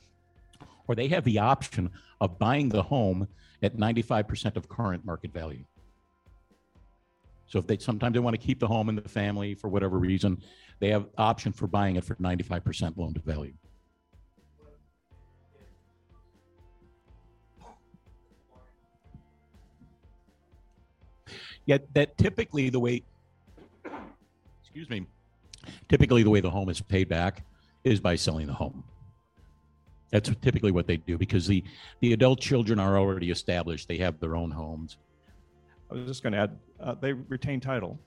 [0.87, 3.27] Or they have the option of buying the home
[3.61, 5.65] at 95% of current market value.
[7.47, 9.97] So if they sometimes they want to keep the home in the family for whatever
[9.97, 10.41] reason,
[10.79, 13.53] they have option for buying it for 95% loan to value.
[21.65, 23.03] Yet that typically the way,
[24.77, 25.07] excuse me,
[25.89, 27.43] typically the way the home is paid back
[27.83, 28.83] is by selling the home.
[30.11, 31.63] That's typically what they do because the,
[31.99, 33.87] the adult children are already established.
[33.87, 34.97] They have their own homes.
[35.89, 37.99] I was just going to add, uh, they retain title.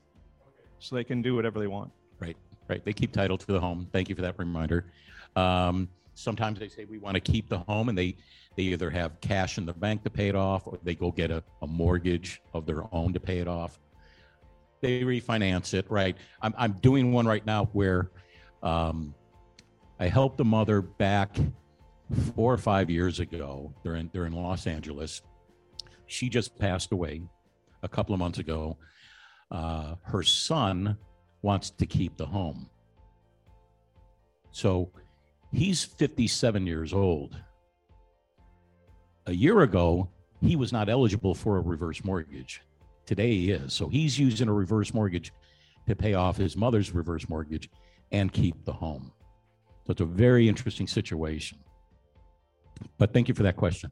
[0.78, 1.90] So they can do whatever they want.
[2.20, 2.36] Right,
[2.68, 2.82] right.
[2.84, 3.88] They keep title to the home.
[3.92, 4.86] Thank you for that reminder.
[5.34, 8.16] Um, sometimes they say we want to keep the home and they,
[8.56, 11.32] they either have cash in the bank to pay it off or they go get
[11.32, 13.80] a, a mortgage of their own to pay it off.
[14.80, 16.16] They refinance it, right?
[16.40, 18.10] I'm, I'm doing one right now where
[18.62, 19.14] um,
[19.98, 21.36] I helped a mother back
[22.34, 23.74] four or five years ago.
[23.82, 25.22] They're in, they're in Los Angeles.
[26.06, 27.22] She just passed away
[27.82, 28.78] a couple of months ago.
[29.50, 30.96] Uh, her son
[31.42, 32.68] wants to keep the home.
[34.52, 34.90] So
[35.52, 37.36] he's 57 years old.
[39.26, 42.62] A year ago, he was not eligible for a reverse mortgage.
[43.10, 43.72] Today he is.
[43.72, 45.32] So he's using a reverse mortgage
[45.88, 47.68] to pay off his mother's reverse mortgage
[48.12, 49.10] and keep the home.
[49.84, 51.58] So it's a very interesting situation.
[52.98, 53.90] But thank you for that question.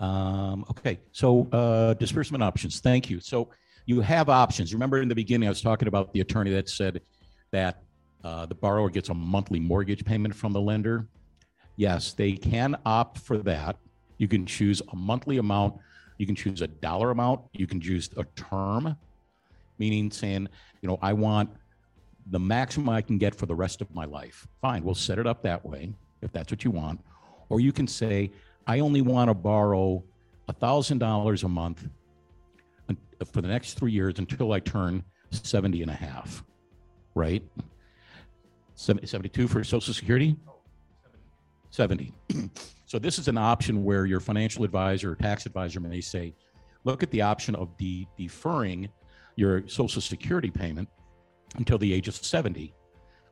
[0.00, 2.80] Um, okay, so uh, disbursement options.
[2.80, 3.20] Thank you.
[3.20, 3.50] So
[3.84, 4.72] you have options.
[4.72, 7.02] Remember in the beginning, I was talking about the attorney that said
[7.50, 7.82] that
[8.24, 11.08] uh, the borrower gets a monthly mortgage payment from the lender.
[11.76, 13.76] Yes, they can opt for that.
[14.18, 15.74] You can choose a monthly amount.
[16.18, 17.42] You can choose a dollar amount.
[17.52, 18.96] You can choose a term,
[19.78, 20.48] meaning saying,
[20.82, 21.50] you know, I want
[22.30, 24.46] the maximum I can get for the rest of my life.
[24.60, 27.00] Fine, we'll set it up that way if that's what you want.
[27.48, 28.32] Or you can say,
[28.66, 30.04] I only want to borrow
[30.48, 31.88] $1,000 a month
[33.32, 36.44] for the next three years until I turn 70 and a half,
[37.14, 37.42] right?
[38.74, 40.36] Seven- 72 for Social Security?
[41.70, 42.12] 70.
[42.86, 46.34] so this is an option where your financial advisor or tax advisor may say,
[46.84, 48.88] look at the option of de- deferring
[49.36, 50.88] your Social Security payment
[51.56, 52.74] until the age of 70.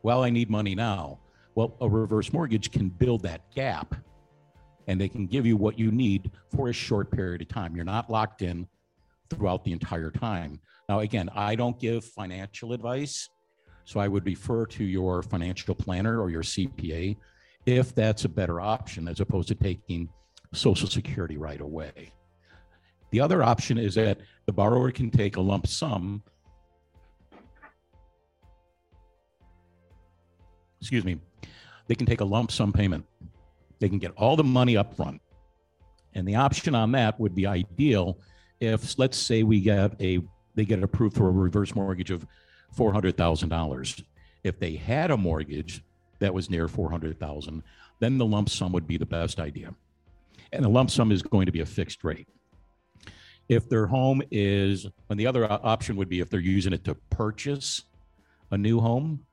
[0.02, 1.18] Well, I need money now.
[1.54, 3.94] Well, a reverse mortgage can build that gap
[4.86, 7.74] and they can give you what you need for a short period of time.
[7.74, 8.68] You're not locked in
[9.30, 10.60] throughout the entire time.
[10.88, 13.28] Now, again, I don't give financial advice,
[13.84, 17.16] so I would refer to your financial planner or your CPA
[17.66, 20.08] if that's a better option as opposed to taking
[20.52, 22.12] Social Security right away.
[23.10, 26.22] The other option is that the borrower can take a lump sum.
[30.80, 31.18] Excuse me.
[31.88, 33.04] They can take a lump sum payment
[33.78, 35.20] they can get all the money up front.
[36.14, 38.18] And the option on that would be ideal
[38.60, 40.20] if, let's say, we get a
[40.54, 42.26] they get approved for a reverse mortgage of
[42.74, 44.02] four hundred thousand dollars.
[44.42, 45.84] If they had a mortgage
[46.18, 47.62] that was near four hundred thousand,
[48.00, 49.74] then the lump sum would be the best idea.
[50.52, 52.28] And the lump sum is going to be a fixed rate.
[53.48, 56.94] If their home is, and the other option would be if they're using it to
[57.10, 57.84] purchase
[58.50, 59.24] a new home,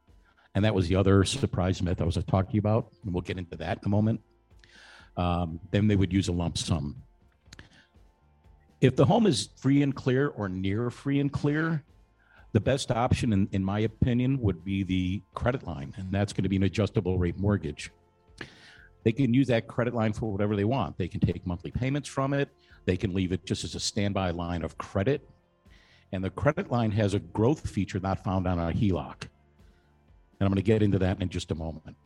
[0.55, 2.91] And that was the other surprise myth I was talking about.
[3.03, 4.21] And we'll get into that in a moment.
[5.17, 7.03] Um, then they would use a lump sum.
[8.81, 11.83] If the home is free and clear or near free and clear,
[12.53, 16.43] the best option, in, in my opinion, would be the credit line, and that's going
[16.43, 17.91] to be an adjustable rate mortgage.
[19.03, 20.97] They can use that credit line for whatever they want.
[20.97, 22.49] They can take monthly payments from it.
[22.85, 25.27] They can leave it just as a standby line of credit.
[26.11, 29.23] And the credit line has a growth feature not found on a HELOC.
[30.39, 31.97] And I'm going to get into that in just a moment.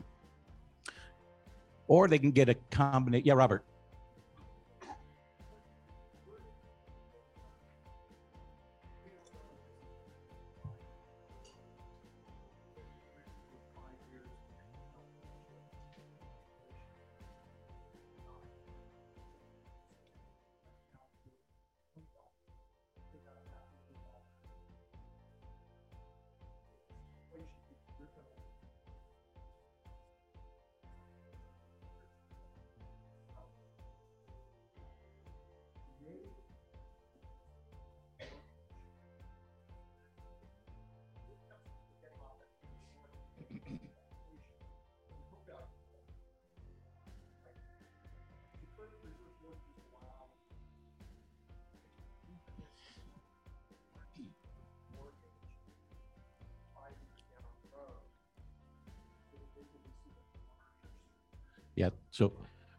[1.87, 3.25] Or they can get a combination.
[3.25, 3.63] Yeah, Robert.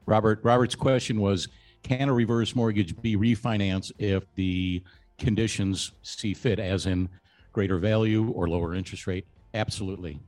[0.09, 1.49] Robert, Robert's question was,
[1.83, 4.83] can a reverse mortgage be refinanced if the
[5.19, 7.11] conditions see fit, as in
[7.53, 9.27] greater value or lower interest rate?
[9.53, 10.19] Absolutely.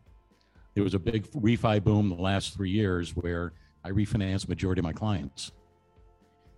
[0.74, 4.84] There was a big refi boom the last three years where I refinanced majority of
[4.84, 5.50] my clients.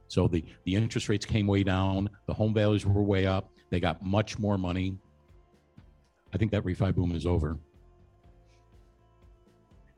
[0.09, 3.79] So the, the interest rates came way down, the home values were way up, they
[3.79, 4.99] got much more money.
[6.35, 7.57] I think that refi boom is over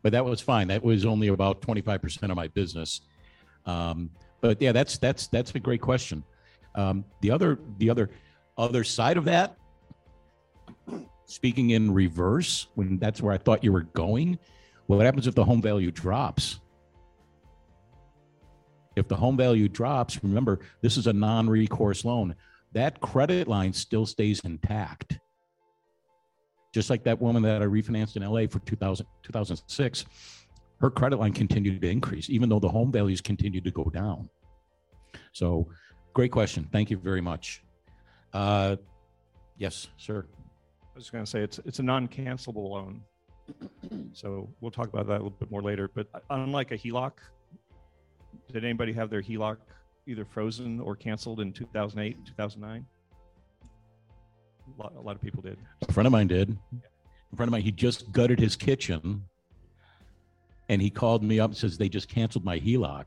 [0.04, 0.68] but that was fine.
[0.68, 3.00] That was only about 25% of my business.
[3.66, 6.22] Um, but yeah, that's that's that's a great question.
[6.74, 8.10] Um, the other the other
[8.58, 9.56] other side of that,
[11.26, 14.38] speaking in reverse, when that's where I thought you were going,
[14.86, 16.60] what happens if the home value drops?
[18.96, 22.36] If the home value drops, remember this is a non-recourse loan.
[22.74, 25.18] That credit line still stays intact
[26.74, 30.04] just like that woman that I refinanced in LA for 2000, 2006,
[30.80, 34.28] her credit line continued to increase, even though the home values continued to go down.
[35.32, 35.68] So,
[36.12, 36.68] great question.
[36.72, 37.62] Thank you very much.
[38.32, 38.76] Uh,
[39.56, 40.26] yes, sir.
[40.94, 43.02] I was going to say it's it's a non-cancelable loan.
[44.12, 45.90] So we'll talk about that a little bit more later.
[45.92, 47.12] But unlike a HELOC,
[48.52, 49.58] did anybody have their HELOC
[50.06, 52.86] either frozen or canceled in 2008, 2009?
[54.66, 55.58] A lot, a lot of people did.
[55.86, 56.56] A friend of mine did.
[57.32, 59.24] A friend of mine, he just gutted his kitchen
[60.68, 63.06] and he called me up and says they just canceled my HELOC.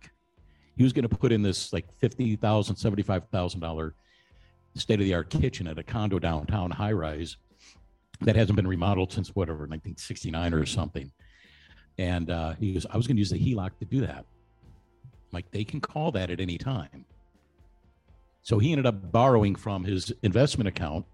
[0.76, 3.93] He was going to put in this like $50,000, $75,000
[4.76, 7.38] state of the art kitchen at a condo downtown high rise
[8.22, 11.12] that hasn't been remodeled since whatever, 1969 or something.
[11.98, 14.20] And uh, he goes, I was going to use the HELOC to do that.
[14.20, 17.06] I'm like, they can call that at any time.
[18.43, 21.06] So he ended up borrowing from his investment account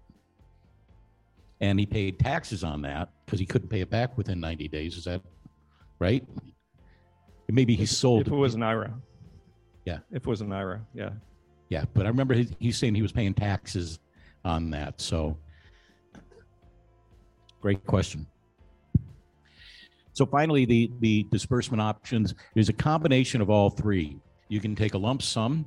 [1.60, 4.96] and he paid taxes on that because he couldn't pay it back within 90 days.
[4.96, 5.22] Is that
[6.04, 6.22] right?
[7.48, 8.26] Maybe he sold.
[8.26, 8.92] If it was an IRA.
[9.86, 9.98] Yeah.
[10.10, 10.82] If it was an IRA.
[10.94, 11.10] Yeah.
[11.70, 11.84] Yeah.
[11.94, 13.98] But I remember he, he's saying he was paying taxes
[14.44, 15.00] on that.
[15.00, 15.38] So
[17.62, 18.26] great question.
[20.12, 24.18] So finally, the, the disbursement options is a combination of all three.
[24.48, 25.64] You can take a lump sum,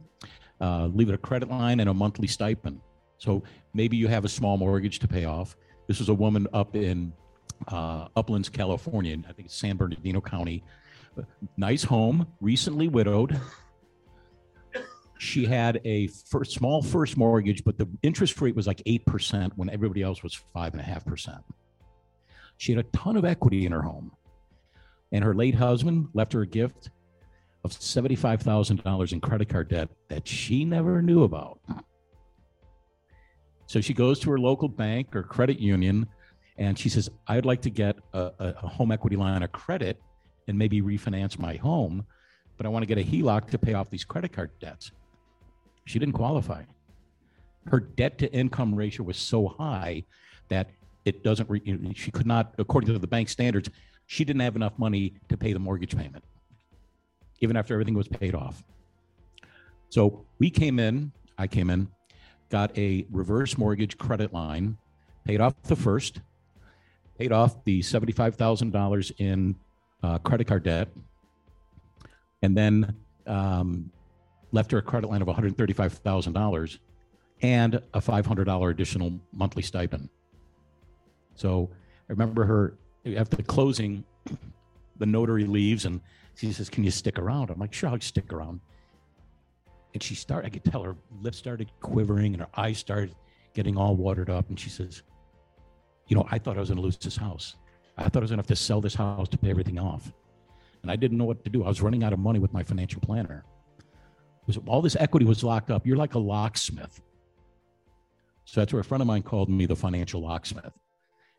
[0.62, 2.80] uh, leave it a credit line, and a monthly stipend.
[3.18, 5.58] So maybe you have a small mortgage to pay off.
[5.88, 7.12] This was a woman up in
[7.68, 9.18] uh, Uplands, California.
[9.28, 10.64] I think it's San Bernardino County.
[11.58, 13.40] Nice home, recently widowed.
[15.20, 19.70] She had a first, small first mortgage, but the interest rate was like 8% when
[19.70, 21.42] everybody else was 5.5%.
[22.58, 24.12] She had a ton of equity in her home.
[25.12, 26.92] And her late husband left her a gift
[27.64, 31.60] of $75,000 in credit card debt that she never knew about.
[33.66, 36.08] So she goes to her local bank or credit union
[36.58, 40.02] and she says, I'd like to get a, a, home equity line of credit
[40.48, 42.06] and maybe refinance my home,
[42.58, 44.92] but I want to get a HELOC to pay off these credit card debts.
[45.86, 46.64] She didn't qualify.
[47.68, 50.04] Her debt to income ratio was so high
[50.50, 50.70] that
[51.06, 53.70] it doesn't, re- she could not, according to the bank standards,
[54.08, 56.24] she didn't have enough money to pay the mortgage payment,
[57.40, 58.64] even after everything was paid off.
[59.90, 61.90] So we came in, I came in,
[62.50, 64.78] got a reverse mortgage credit line,
[65.26, 66.22] paid off the first,
[67.18, 69.56] paid off the $75,000 in
[70.04, 70.90] uh, credit card debt,
[72.42, 72.96] and then
[73.26, 73.92] um,
[74.52, 76.78] left her a credit line of $135,000
[77.42, 80.10] and a $500 additional monthly stipend.
[81.36, 81.70] So
[82.10, 82.78] I remember her
[83.16, 84.04] after the closing,
[84.98, 86.02] the notary leaves and
[86.36, 87.50] she says, Can you stick around?
[87.50, 88.60] I'm like, Sure, I'll stick around.
[89.94, 93.16] And she started, I could tell her lips started quivering and her eyes started
[93.54, 94.50] getting all watered up.
[94.50, 95.04] And she says,
[96.08, 97.56] You know, I thought I was going to lose this house.
[97.98, 100.12] I thought I was going to have to sell this house to pay everything off.
[100.82, 101.64] And I didn't know what to do.
[101.64, 103.44] I was running out of money with my financial planner.
[104.46, 105.86] Was, all this equity was locked up.
[105.86, 107.02] You're like a locksmith.
[108.46, 110.72] So that's where a friend of mine called me the financial locksmith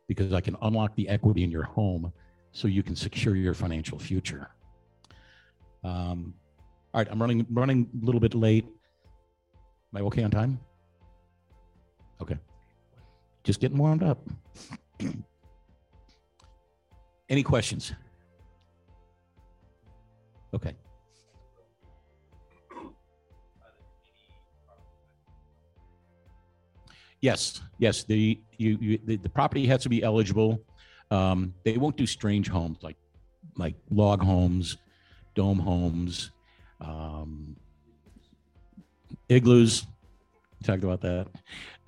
[0.09, 2.13] because I can unlock the equity in your home
[2.53, 4.51] so you can secure your financial future.
[5.85, 6.35] Um,
[6.93, 8.65] all right, I'm running running a little bit late.
[8.65, 10.59] Am I okay on time?
[12.21, 12.37] Okay.
[13.45, 14.19] Just getting warmed up.
[17.29, 17.93] Any questions?
[20.55, 20.75] Okay.
[27.21, 28.05] Yes, yes.
[28.05, 30.63] The you, you the, the property has to be eligible.
[31.11, 32.97] Um, they won't do strange homes like
[33.57, 34.77] like log homes,
[35.35, 36.31] dome homes,
[36.81, 37.57] um,
[39.29, 39.87] igloos.
[40.61, 41.27] We talked about that.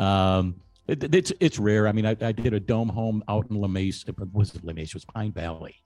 [0.04, 1.86] Um, it, it's it's rare.
[1.86, 4.12] I mean, I, I did a dome home out in La Mesa.
[4.32, 4.90] Was it La Mesa?
[4.90, 5.76] It was Pine Valley,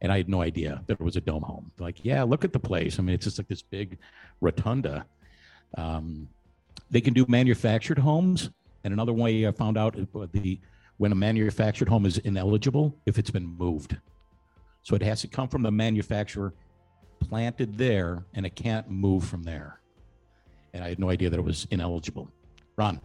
[0.00, 1.72] and I had no idea that it was a dome home.
[1.78, 2.98] Like, yeah, look at the place.
[2.98, 3.98] I mean, it's just like this big
[4.40, 5.06] rotunda.
[5.76, 6.28] Um,
[6.90, 8.50] they can do manufactured homes,
[8.84, 9.96] and another way I found out
[10.32, 10.60] the
[10.98, 13.96] when a manufactured home is ineligible if it's been moved.
[14.82, 16.52] So it has to come from the manufacturer,
[17.20, 19.80] planted there, and it can't move from there.
[20.74, 22.30] And I had no idea that it was ineligible.
[22.76, 23.00] Ron.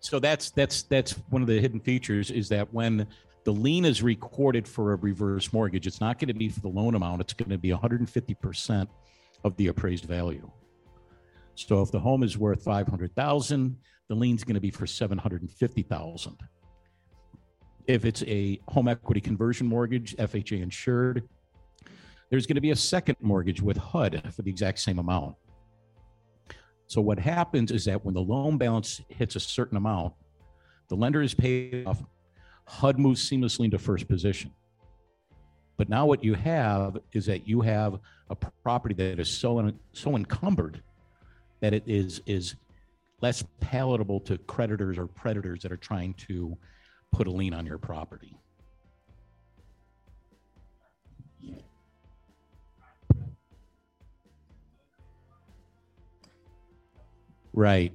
[0.00, 3.06] So that's that's that's one of the hidden features is that when
[3.44, 6.68] the lien is recorded for a reverse mortgage, it's not going to be for the
[6.68, 7.20] loan amount.
[7.20, 8.88] It's going to be 150%
[9.44, 10.50] of the appraised value.
[11.54, 13.76] So if the home is worth 500,000,
[14.08, 16.36] the lien's going to be for 750,000.
[17.86, 21.28] If it's a home equity conversion mortgage, FHA insured,
[22.30, 25.34] there's going to be a second mortgage with HUD for the exact same amount.
[26.88, 30.14] So what happens is that when the loan balance hits a certain amount,
[30.88, 32.02] the lender is paid off,
[32.66, 34.52] HUD moves seamlessly into first position.
[35.76, 40.16] But now what you have is that you have a property that is so so
[40.16, 40.82] encumbered
[41.60, 42.56] that it is is
[43.20, 46.56] less palatable to creditors or predators that are trying to
[47.12, 48.34] put a lien on your property.
[57.58, 57.92] Right.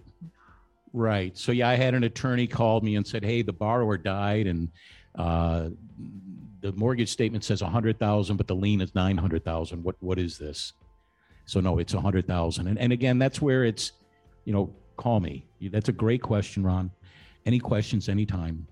[0.91, 1.37] Right.
[1.37, 4.67] So yeah, I had an attorney called me and said, "Hey, the borrower died, and
[5.15, 5.69] uh,
[6.59, 9.81] the mortgage statement says a hundred thousand, but the lien is nine hundred thousand.
[9.81, 10.73] What what is this?"
[11.45, 12.67] So no, it's a hundred thousand.
[12.67, 13.93] And and again, that's where it's,
[14.43, 15.45] you know, call me.
[15.61, 16.91] That's a great question, Ron.
[17.45, 18.67] Any questions, anytime.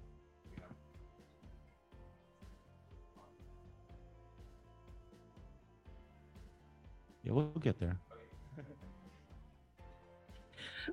[7.23, 7.97] Yeah, we'll get there.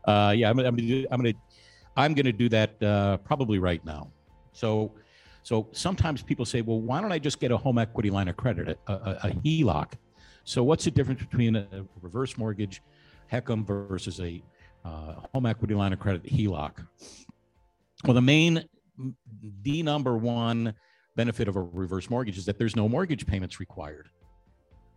[0.05, 1.35] Uh, yeah, I'm, I'm, gonna, I'm gonna
[1.97, 4.11] I'm gonna do that uh, probably right now.
[4.53, 4.93] So
[5.43, 8.37] so sometimes people say, well, why don't I just get a home equity line of
[8.37, 9.93] credit, a, a, a HELOC?
[10.45, 11.67] So what's the difference between a
[12.03, 12.83] reverse mortgage,
[13.33, 14.43] HECM versus a
[14.85, 16.87] uh, home equity line of credit HELOC?
[18.05, 18.65] Well, the main,
[19.63, 20.75] the number one
[21.17, 24.09] benefit of a reverse mortgage is that there's no mortgage payments required.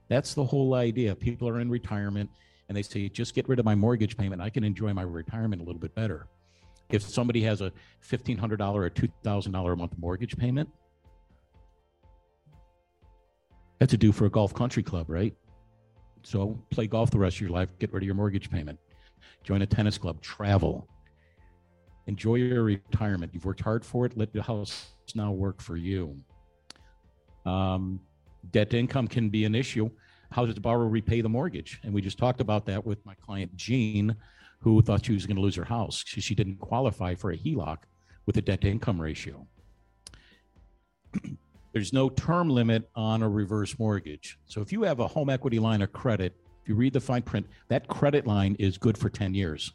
[0.09, 1.15] That's the whole idea.
[1.15, 2.29] People are in retirement
[2.71, 4.41] and they say, just get rid of my mortgage payment.
[4.41, 6.27] I can enjoy my retirement a little bit better.
[6.89, 7.69] If somebody has a
[8.09, 10.69] $1,500 or $2,000 a month mortgage payment,
[13.77, 15.35] that's a due for a golf country club, right?
[16.23, 18.79] So play golf the rest of your life, get rid of your mortgage payment,
[19.43, 20.87] join a tennis club, travel,
[22.07, 23.33] enjoy your retirement.
[23.33, 24.15] You've worked hard for it.
[24.15, 26.15] Let the house now work for you.
[27.45, 27.99] Um,
[28.51, 29.89] debt to income can be an issue
[30.31, 31.79] how does the borrower repay the mortgage?
[31.83, 34.15] And we just talked about that with my client, Jean,
[34.59, 36.03] who thought she was going to lose her house.
[36.07, 37.79] She, she didn't qualify for a HELOC
[38.25, 39.45] with a debt to income ratio.
[41.73, 44.37] There's no term limit on a reverse mortgage.
[44.45, 47.23] So if you have a home equity line of credit, if you read the fine
[47.23, 49.73] print, that credit line is good for 10 years.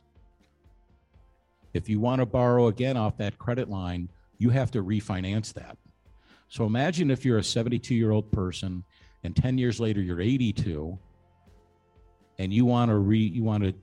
[1.74, 5.76] If you want to borrow again off that credit line, you have to refinance that.
[6.48, 8.84] So imagine if you're a 72 year old person
[9.26, 10.98] and 10 years later you're 82
[12.38, 13.74] and you want to re you want to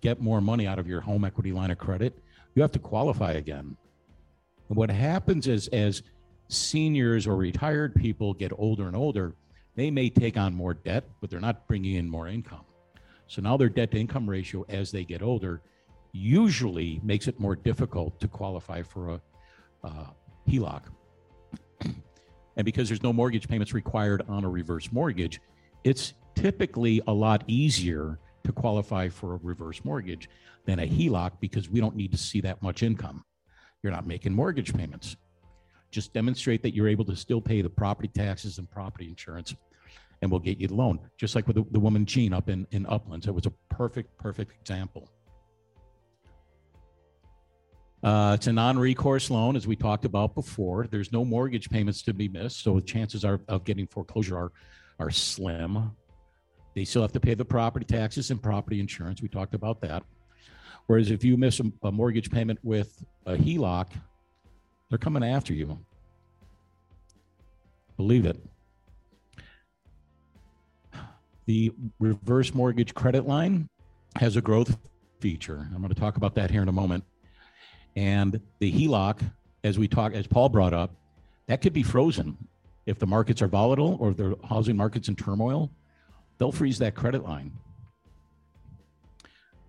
[0.00, 2.18] get more money out of your home equity line of credit,
[2.54, 3.76] you have to qualify again.
[4.68, 6.02] And what happens is as
[6.48, 9.34] seniors or retired people get older and older,
[9.76, 12.64] they may take on more debt, but they're not bringing in more income.
[13.26, 15.62] So now their debt to income ratio as they get older
[16.12, 19.20] usually makes it more difficult to qualify for a
[19.84, 20.06] uh,
[20.48, 20.82] HELOC.
[22.56, 25.40] And because there's no mortgage payments required on a reverse mortgage,
[25.84, 30.28] it's typically a lot easier to qualify for a reverse mortgage
[30.64, 33.24] than a HELOC because we don't need to see that much income.
[33.82, 35.16] You're not making mortgage payments.
[35.90, 39.54] Just demonstrate that you're able to still pay the property taxes and property insurance,
[40.22, 41.00] and we'll get you the loan.
[41.16, 43.26] Just like with the, the woman Jean up in, in Uplands.
[43.26, 45.10] It was a perfect, perfect example.
[48.02, 50.86] Uh, it's a non-recourse loan, as we talked about before.
[50.90, 54.52] There's no mortgage payments to be missed, so the chances are of getting foreclosure are
[54.98, 55.90] are slim.
[56.74, 59.22] They still have to pay the property taxes and property insurance.
[59.22, 60.02] We talked about that.
[60.86, 63.86] Whereas if you miss a, a mortgage payment with a HELOC,
[64.88, 65.78] they're coming after you.
[67.96, 68.36] Believe it.
[71.46, 73.68] The reverse mortgage credit line
[74.16, 74.76] has a growth
[75.20, 75.68] feature.
[75.74, 77.04] I'm going to talk about that here in a moment.
[77.96, 79.20] And the HELOC,
[79.64, 80.94] as we talk, as Paul brought up,
[81.46, 82.36] that could be frozen
[82.86, 85.70] if the markets are volatile or the housing market's in turmoil.
[86.38, 87.52] They'll freeze that credit line.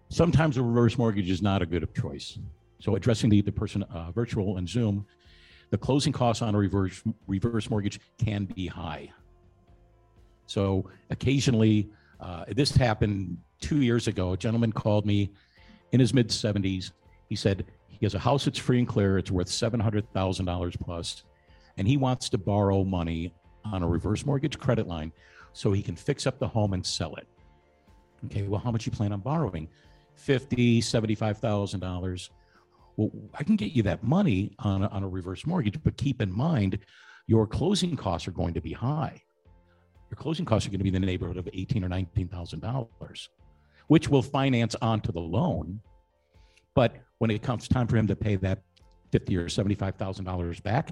[0.10, 2.38] Sometimes a reverse mortgage is not a good choice.
[2.80, 5.06] So addressing the, the person uh, virtual and Zoom,
[5.70, 9.10] the closing costs on a reverse reverse mortgage can be high.
[10.48, 14.34] So occasionally, uh, this happened two years ago.
[14.34, 15.32] A gentleman called me
[15.94, 16.92] in his mid 70s.
[17.30, 17.66] He said
[18.02, 19.20] he has a house that's free and clear.
[19.20, 21.24] It's worth $700,000 plus,
[21.78, 23.32] and he wants to borrow money
[23.64, 25.12] on a reverse mortgage credit line
[25.54, 27.28] so he can fix up the home and sell it.
[28.26, 29.68] Okay, well, how much you plan on borrowing?
[30.16, 32.32] Fifty, seventy-five thousand dollars.
[32.98, 36.24] Well, I can get you that money on a, on a reverse mortgage, but keep
[36.24, 36.80] in mind
[37.28, 39.22] your closing costs are going to be high.
[40.10, 42.62] Your closing costs are going to be in the neighborhood of eighteen or nineteen thousand
[42.62, 43.30] dollars,
[43.90, 45.82] which will finance onto the loan.
[46.74, 48.64] But when it comes time for him to pay that
[49.12, 50.90] fifty or seventy-five thousand dollars back,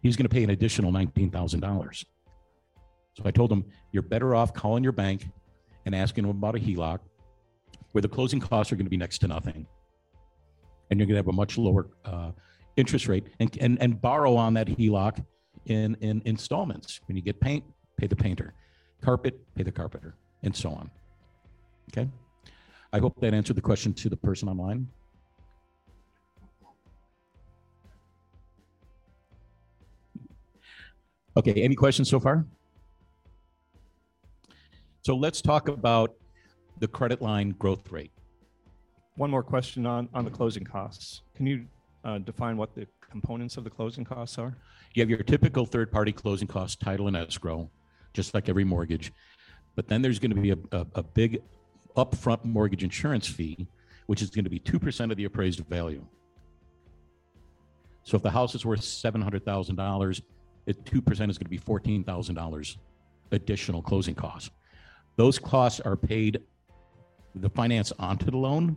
[0.00, 2.02] he's going to pay an additional nineteen thousand dollars.
[3.12, 3.62] So I told him,
[3.92, 5.26] you're better off calling your bank
[5.84, 7.00] and asking them about a HELOC
[7.92, 9.66] where the closing costs are going to be next to nothing.
[10.90, 12.30] And you're going to have a much lower uh,
[12.78, 15.22] interest rate and, and, and borrow on that HELOC
[15.66, 17.00] in, in installments.
[17.06, 17.64] When you get paint,
[17.98, 18.54] pay the painter.
[19.02, 20.90] Carpet, pay the carpenter, and so on.
[21.92, 22.08] Okay?
[22.94, 24.88] I hope that answered the question to the person online.
[31.36, 32.46] Okay, any questions so far?
[35.02, 36.14] So let's talk about
[36.78, 38.10] the credit line growth rate.
[39.16, 41.22] One more question on, on the closing costs.
[41.34, 41.66] Can you
[42.04, 44.56] uh, define what the components of the closing costs are?
[44.94, 47.70] You have your typical third party closing costs, title and escrow,
[48.14, 49.12] just like every mortgage.
[49.74, 51.42] But then there's going to be a, a, a big
[51.96, 53.68] upfront mortgage insurance fee,
[54.06, 56.04] which is going to be 2% of the appraised value.
[58.04, 60.22] So if the house is worth $700,000,
[60.66, 62.76] it 2% is going to be $14,000
[63.32, 64.50] additional closing costs.
[65.16, 66.42] Those costs are paid
[67.34, 68.76] the finance onto the loan,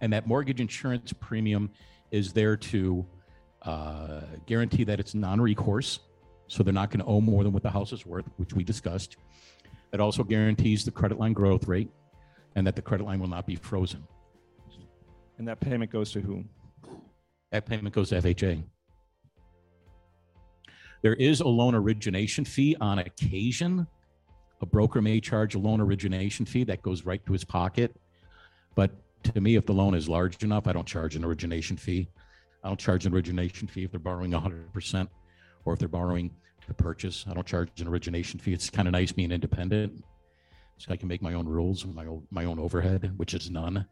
[0.00, 1.70] and that mortgage insurance premium
[2.10, 3.06] is there to
[3.62, 6.00] uh, guarantee that it's non-recourse,
[6.48, 8.62] so they're not going to owe more than what the house is worth, which we
[8.62, 9.16] discussed.
[9.92, 11.90] It also guarantees the credit line growth rate,
[12.54, 14.06] and that the credit line will not be frozen.
[15.38, 16.48] And that payment goes to whom?
[17.50, 18.62] That payment goes to FHA.
[21.04, 23.86] There is a loan origination fee on occasion.
[24.62, 27.94] A broker may charge a loan origination fee that goes right to his pocket.
[28.74, 28.90] But
[29.24, 32.08] to me, if the loan is large enough, I don't charge an origination fee.
[32.62, 35.08] I don't charge an origination fee if they're borrowing 100%
[35.66, 36.30] or if they're borrowing
[36.66, 37.26] to purchase.
[37.28, 38.54] I don't charge an origination fee.
[38.54, 40.02] It's kind of nice being independent.
[40.78, 43.50] So I can make my own rules, and my own, my own overhead, which is
[43.50, 43.84] none.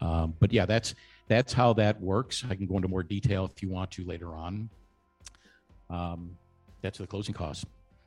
[0.00, 0.94] Um, but yeah, that's
[1.26, 2.44] that's how that works.
[2.48, 4.70] I can go into more detail if you want to later on.
[5.90, 6.36] Um,
[6.82, 7.62] that's the closing cost.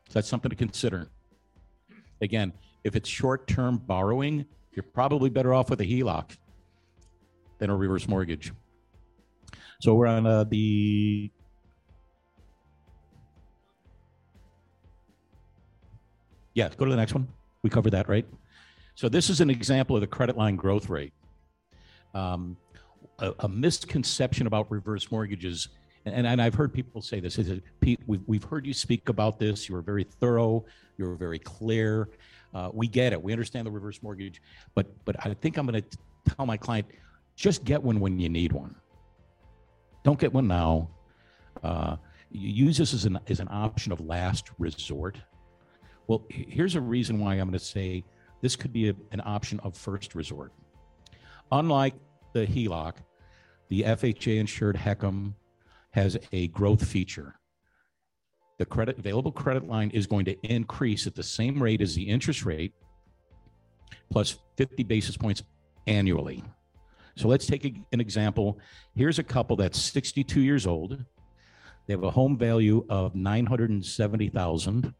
[0.09, 1.07] So that's something to consider.
[2.21, 2.53] Again,
[2.83, 6.37] if it's short-term borrowing, you're probably better off with a HELOC
[7.57, 8.53] than a reverse mortgage.
[9.81, 11.31] So we're on uh, the
[16.53, 16.69] yeah.
[16.77, 17.27] Go to the next one.
[17.63, 18.25] We covered that, right?
[18.95, 21.13] So this is an example of the credit line growth rate.
[22.13, 22.57] Um,
[23.19, 25.69] a, a misconception about reverse mortgages
[26.05, 27.39] and, and I've heard people say this,
[27.79, 29.69] Pete, we've, we've heard you speak about this.
[29.69, 30.65] You were very thorough.
[30.97, 32.09] You were very clear.
[32.53, 33.21] Uh, we get it.
[33.21, 34.41] We understand the reverse mortgage,
[34.75, 35.97] but, but I think I'm going to
[36.35, 36.87] tell my client,
[37.35, 38.75] just get one when you need one.
[40.03, 40.89] Don't get one now.
[41.63, 41.95] Uh,
[42.31, 45.17] use this as an, as an option of last resort.
[46.07, 48.03] Well, here's a reason why I'm going to say
[48.41, 50.51] this could be a, an option of first resort.
[51.51, 51.95] Unlike
[52.33, 52.95] the HELOC,
[53.69, 55.33] the FHA insured HECM
[55.91, 57.35] has a growth feature.
[58.57, 62.03] The credit available credit line is going to increase at the same rate as the
[62.03, 62.73] interest rate
[64.11, 65.43] plus 50 basis points
[65.87, 66.43] annually.
[67.15, 68.59] So let's take a, an example.
[68.95, 71.03] Here's a couple that's 62 years old.
[71.87, 74.93] They have a home value of 970,000.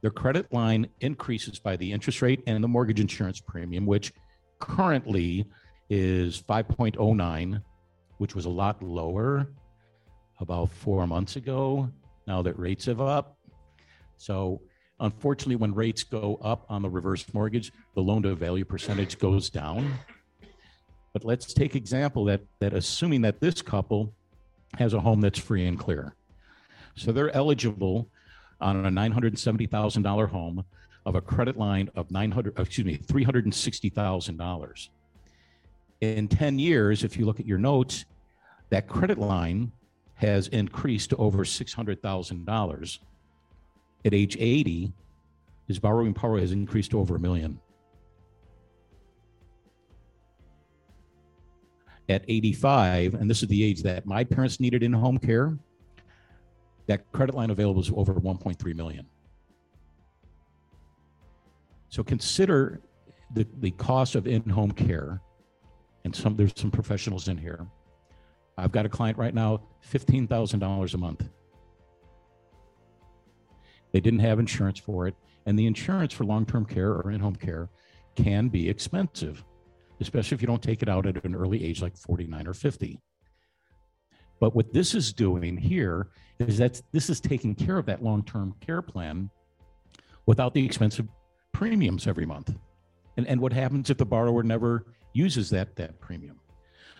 [0.00, 4.12] Their credit line increases by the interest rate and the mortgage insurance premium, which
[4.60, 5.46] currently
[5.90, 7.62] is 5.09,
[8.18, 9.48] which was a lot lower
[10.40, 11.88] about four months ago.
[12.26, 13.38] Now that rates have up.
[14.16, 14.60] So
[15.00, 19.50] unfortunately, when rates go up on the reverse mortgage, the loan to value percentage goes
[19.50, 19.94] down.
[21.12, 24.12] But let's take example that that assuming that this couple
[24.78, 26.14] has a home that's free and clear.
[26.94, 28.10] So they're eligible
[28.60, 30.64] on a $970,000 home
[31.06, 34.88] of a credit line of 900 excuse me $360,000.
[36.00, 38.04] In 10 years if you look at your notes
[38.70, 39.72] that credit line
[40.14, 42.98] has increased to over $600,000.
[44.04, 44.92] At age 80
[45.68, 47.60] his borrowing power has increased to over a million.
[52.08, 55.58] At 85, and this is the age that my parents needed in home care,
[56.86, 59.06] that credit line available is over 1.3 million.
[61.90, 62.80] So consider
[63.34, 65.20] the, the cost of in-home care,
[66.04, 67.66] and some there's some professionals in here.
[68.56, 71.28] I've got a client right now, $15,000 a month.
[73.92, 75.14] They didn't have insurance for it,
[75.46, 77.70] and the insurance for long-term care or in-home care
[78.16, 79.44] can be expensive,
[80.00, 83.00] especially if you don't take it out at an early age like 49 or 50.
[84.40, 88.54] But what this is doing here is that this is taking care of that long-term
[88.60, 89.30] care plan
[90.26, 91.08] without the expensive
[91.52, 92.54] premiums every month.
[93.16, 96.38] And, and what happens if the borrower never uses that, that premium?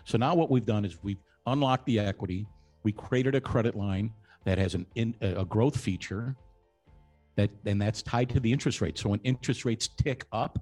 [0.03, 2.47] So now what we've done is we've unlocked the equity.
[2.83, 4.11] We created a credit line
[4.45, 6.35] that has an in, a growth feature
[7.35, 8.97] that and that's tied to the interest rate.
[8.97, 10.59] So when interest rates tick up,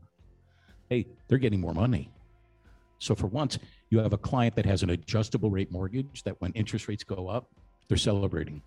[0.90, 2.12] hey, they're getting more money.
[3.00, 6.52] So for once, you have a client that has an adjustable rate mortgage that when
[6.54, 7.50] interest rates go up,
[7.88, 8.62] they're celebrating.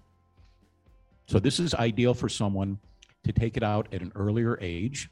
[1.26, 2.78] So this is ideal for someone
[3.24, 5.10] to take it out at an earlier age,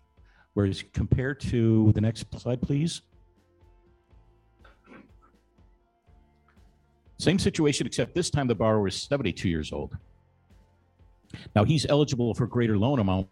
[0.55, 3.03] whereas compared to the next slide, please.
[7.19, 9.97] Same situation, except this time the borrower is 72 years old.
[11.55, 13.29] Now he's eligible for a greater loan amount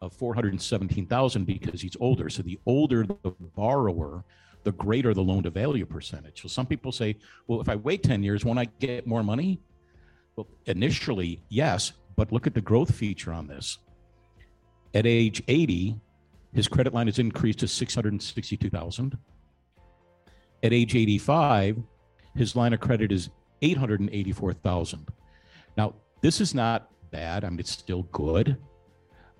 [0.00, 2.28] of 417,000 because he's older.
[2.30, 4.24] So the older the borrower,
[4.62, 6.42] the greater the loan to value percentage.
[6.42, 7.16] So some people say,
[7.46, 9.60] well, if I wait 10 years, won't I get more money?
[10.36, 13.78] Well, initially, yes, but look at the growth feature on this.
[14.94, 15.96] At age 80,
[16.52, 19.18] his credit line has increased to 662,000.
[20.62, 21.82] At age 85,
[22.34, 23.30] his line of credit is
[23.62, 25.08] 884,000.
[25.76, 27.44] Now, this is not bad.
[27.44, 28.56] I mean, it's still good.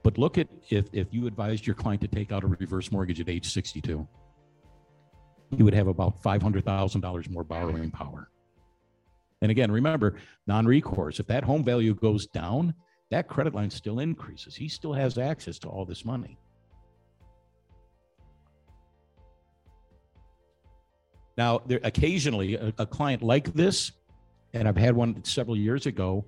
[0.03, 3.21] But look at if, if you advised your client to take out a reverse mortgage
[3.21, 4.07] at age 62,
[5.57, 8.29] he would have about $500,000 more borrowing power.
[9.41, 10.17] And again, remember,
[10.47, 12.75] non recourse, if that home value goes down,
[13.11, 14.55] that credit line still increases.
[14.55, 16.39] He still has access to all this money.
[21.37, 23.93] Now, there, occasionally, a, a client like this,
[24.53, 26.25] and I've had one several years ago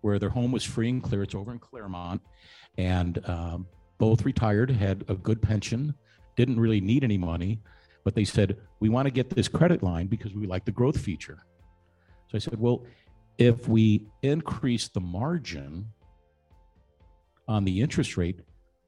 [0.00, 1.22] where their home was free and clear.
[1.22, 2.20] It's over in Claremont,
[2.76, 3.66] and um,
[3.98, 5.94] both retired, had a good pension,
[6.36, 7.60] didn't really need any money,
[8.04, 10.98] but they said we want to get this credit line because we like the growth
[10.98, 11.44] feature.
[12.28, 12.84] So I said, well,
[13.38, 15.86] if we increase the margin
[17.46, 18.40] on the interest rate,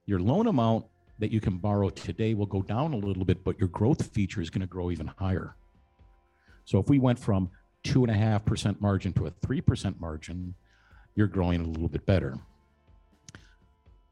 [0.06, 0.86] your loan amount
[1.18, 4.40] that you can borrow today will go down a little bit, but your growth feature
[4.40, 5.54] is going to grow even higher.
[6.70, 7.50] So if we went from
[7.82, 10.54] two and a half percent margin to a three percent margin,
[11.16, 12.38] you're growing a little bit better.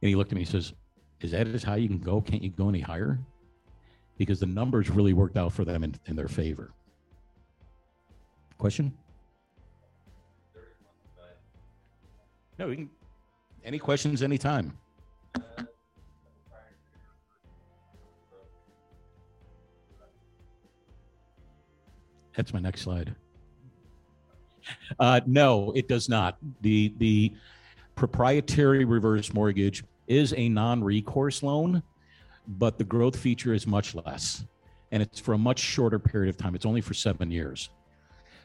[0.02, 0.72] And he looked at me and says,
[1.20, 2.20] Is that as high you can go?
[2.20, 3.20] Can't you go any higher?
[4.16, 6.72] Because the numbers really worked out for them in, in their favor.
[8.58, 8.92] Question?
[12.58, 12.90] No, we can,
[13.64, 14.76] any questions anytime.
[22.38, 23.16] That's my next slide.
[25.00, 26.38] Uh, no, it does not.
[26.60, 27.34] The the
[27.96, 31.82] proprietary reverse mortgage is a non-recourse loan,
[32.46, 34.44] but the growth feature is much less,
[34.92, 36.54] and it's for a much shorter period of time.
[36.54, 37.70] It's only for seven years.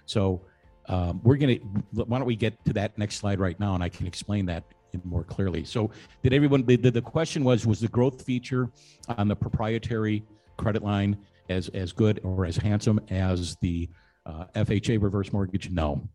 [0.08, 0.41] So
[0.89, 1.58] um, we're gonna.
[1.91, 4.64] Why don't we get to that next slide right now, and I can explain that
[5.04, 5.66] more clearly.
[5.66, 5.91] So
[6.24, 6.66] did everyone?
[6.66, 8.72] The, the question was: Was the growth feature
[9.08, 10.24] on the proprietary
[10.58, 11.16] credit line
[11.50, 13.89] as as good or as handsome as the
[14.26, 15.70] uh, FHA reverse mortgage?
[15.70, 16.08] No,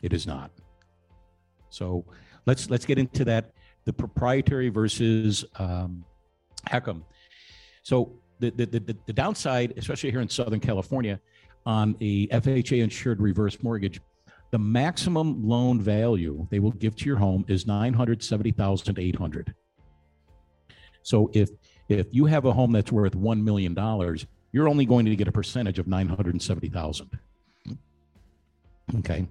[0.00, 0.50] it is not.
[1.70, 2.04] So
[2.46, 3.52] let's let's get into that.
[3.84, 6.04] The proprietary versus um,
[6.68, 7.02] HECM.
[7.82, 11.20] So the, the the the downside, especially here in Southern California,
[11.66, 14.00] on a FHA insured reverse mortgage,
[14.50, 18.98] the maximum loan value they will give to your home is nine hundred seventy thousand
[18.98, 19.54] eight hundred.
[21.02, 21.50] So if
[21.88, 25.28] if you have a home that's worth one million dollars, you're only going to get
[25.28, 27.18] a percentage of nine hundred seventy thousand.
[28.98, 29.26] Okay.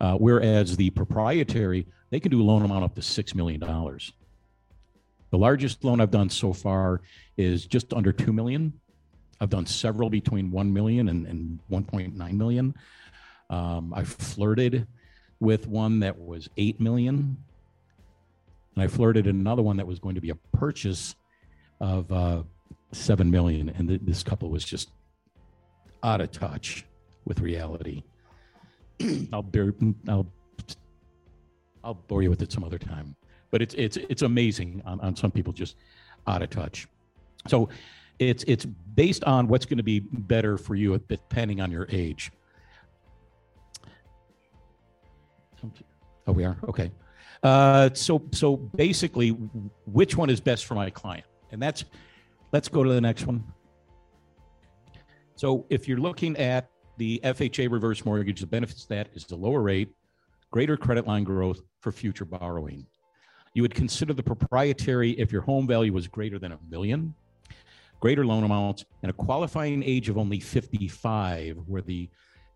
[0.00, 3.60] Uh, whereas the proprietary, they can do a loan amount up to $6 million.
[3.60, 7.00] The largest loan I've done so far
[7.36, 8.72] is just under 2 million.
[9.40, 12.74] I've done several between 1 million and, and 1.9 million.
[13.50, 14.86] Um, I flirted
[15.40, 17.36] with one that was 8 million.
[18.74, 21.14] And I flirted another one that was going to be a purchase
[21.80, 22.42] of uh,
[22.92, 23.68] 7 million.
[23.70, 24.90] And th- this couple was just
[26.02, 26.84] out of touch
[27.24, 28.02] with reality.
[29.32, 29.74] I'll bear,
[30.08, 30.26] I'll
[31.84, 33.14] I'll bore you with it some other time.
[33.50, 35.76] But it's it's it's amazing on, on some people just
[36.26, 36.86] out of touch.
[37.46, 37.68] So
[38.18, 42.30] it's it's based on what's going to be better for you depending on your age.
[46.26, 46.90] Oh, we are okay.
[47.42, 49.30] Uh, so so basically,
[49.86, 51.24] which one is best for my client?
[51.50, 51.84] And that's
[52.52, 53.44] let's go to the next one.
[55.36, 59.36] So if you're looking at the FHA reverse mortgage, the benefits of that is the
[59.36, 59.94] lower rate,
[60.50, 62.86] greater credit line growth for future borrowing.
[63.54, 67.14] You would consider the proprietary if your home value was greater than a million,
[68.00, 72.08] greater loan amounts, and a qualifying age of only 55, where the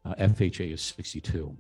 [0.05, 1.57] uh, FHA is 62.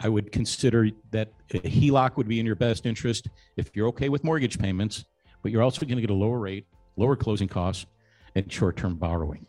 [0.00, 4.08] I would consider that a HELOC would be in your best interest if you're okay
[4.08, 5.04] with mortgage payments,
[5.42, 6.66] but you're also going to get a lower rate,
[6.96, 7.86] lower closing costs,
[8.34, 9.46] and short term borrowing.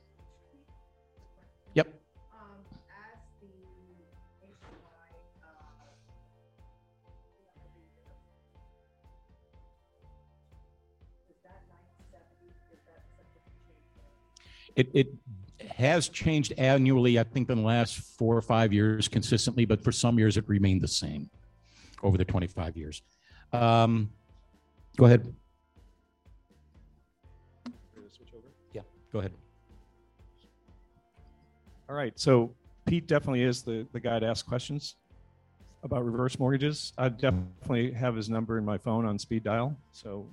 [1.73, 1.87] Yep.
[14.75, 15.07] It, it
[15.77, 19.91] has changed annually, I think, in the last four or five years consistently, but for
[19.91, 21.29] some years it remained the same
[22.01, 23.01] over the 25 years.
[23.51, 24.09] Um,
[24.97, 25.33] go ahead.
[29.13, 29.31] Go ahead.
[31.87, 32.53] All right, so
[32.85, 34.95] Pete definitely is the, the guy to ask questions
[35.83, 36.91] about reverse mortgages.
[36.97, 40.27] I definitely have his number in my phone on speed dial, so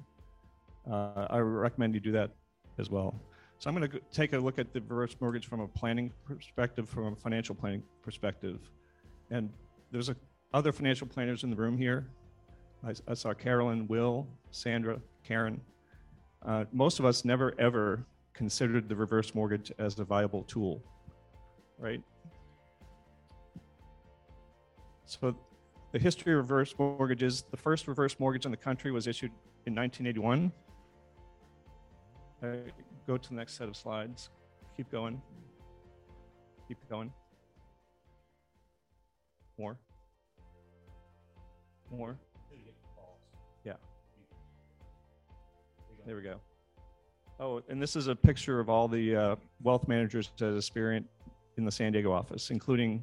[0.90, 2.30] uh, I recommend you do that
[2.78, 3.14] as well.
[3.58, 6.88] So I'm going to take a look at the reverse mortgage from a planning perspective,
[6.88, 8.58] from a financial planning perspective.
[9.30, 9.50] And
[9.92, 10.16] there's a,
[10.54, 12.06] other financial planners in the room here.
[12.86, 15.60] I, I saw Carolyn, Will, Sandra, Karen.
[16.42, 20.82] Uh, most of us never ever considered the reverse mortgage as a viable tool,
[21.78, 22.02] right?
[25.04, 25.36] So
[25.92, 29.32] the history of reverse mortgages, the first reverse mortgage in the country was issued
[29.66, 30.52] in 1981.
[32.42, 32.46] Uh,
[33.06, 34.30] go to the next set of slides.
[34.76, 35.20] Keep going.
[36.68, 37.12] Keep going.
[39.58, 39.76] More.
[41.90, 42.16] More.
[43.64, 43.74] Yeah.
[46.06, 46.40] There we go.
[47.42, 51.06] Oh, and this is a picture of all the uh, wealth managers at Aspiriant
[51.56, 53.02] in the San Diego office, including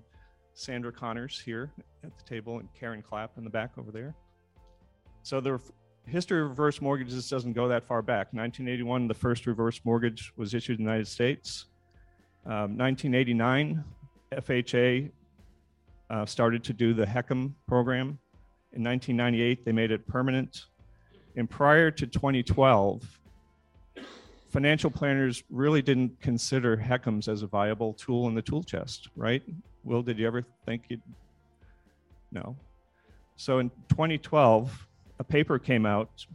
[0.54, 1.72] Sandra Connors here
[2.04, 4.14] at the table and Karen Clapp in the back over there.
[5.24, 5.60] So the
[6.06, 8.28] history of reverse mortgages doesn't go that far back.
[8.28, 11.66] 1981, the first reverse mortgage was issued in the United States.
[12.46, 13.84] Um, 1989,
[14.34, 15.12] FHA
[16.12, 18.20] uh, started to do the HECM program.
[18.74, 20.66] In 1998, they made it permanent.
[21.36, 23.18] And prior to 2012,
[24.58, 29.44] financial planners really didn't consider HECMs as a viable tool in the tool chest, right?
[29.84, 31.00] Will, did you ever think you'd?
[32.32, 32.56] No.
[33.36, 34.88] So in 2012,
[35.20, 36.26] a paper came out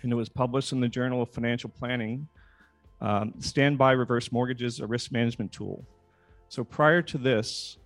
[0.00, 2.26] and it was published in the Journal of Financial Planning.
[3.02, 5.84] Um, standby reverse mortgages, a risk management tool.
[6.48, 7.76] So prior to this,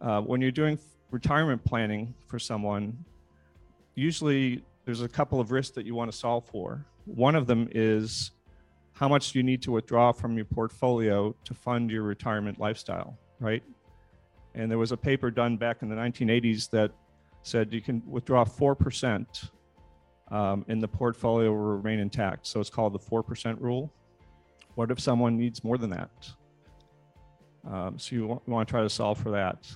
[0.00, 0.78] uh, when you're doing
[1.10, 2.96] retirement planning for someone,
[3.94, 6.86] usually there's a couple of risks that you want to solve for.
[7.04, 8.30] One of them is
[9.00, 13.18] how much do you need to withdraw from your portfolio to fund your retirement lifestyle,
[13.40, 13.62] right?
[14.54, 16.92] And there was a paper done back in the 1980s that
[17.42, 19.48] said you can withdraw 4%
[20.30, 22.46] um, and the portfolio will remain intact.
[22.46, 23.90] So it's called the 4% rule.
[24.74, 26.10] What if someone needs more than that?
[27.66, 29.66] Um, so you want, you want to try to solve for that.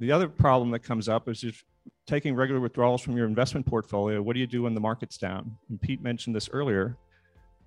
[0.00, 1.64] The other problem that comes up is if
[2.06, 5.56] taking regular withdrawals from your investment portfolio, what do you do when the market's down?
[5.70, 6.98] And Pete mentioned this earlier.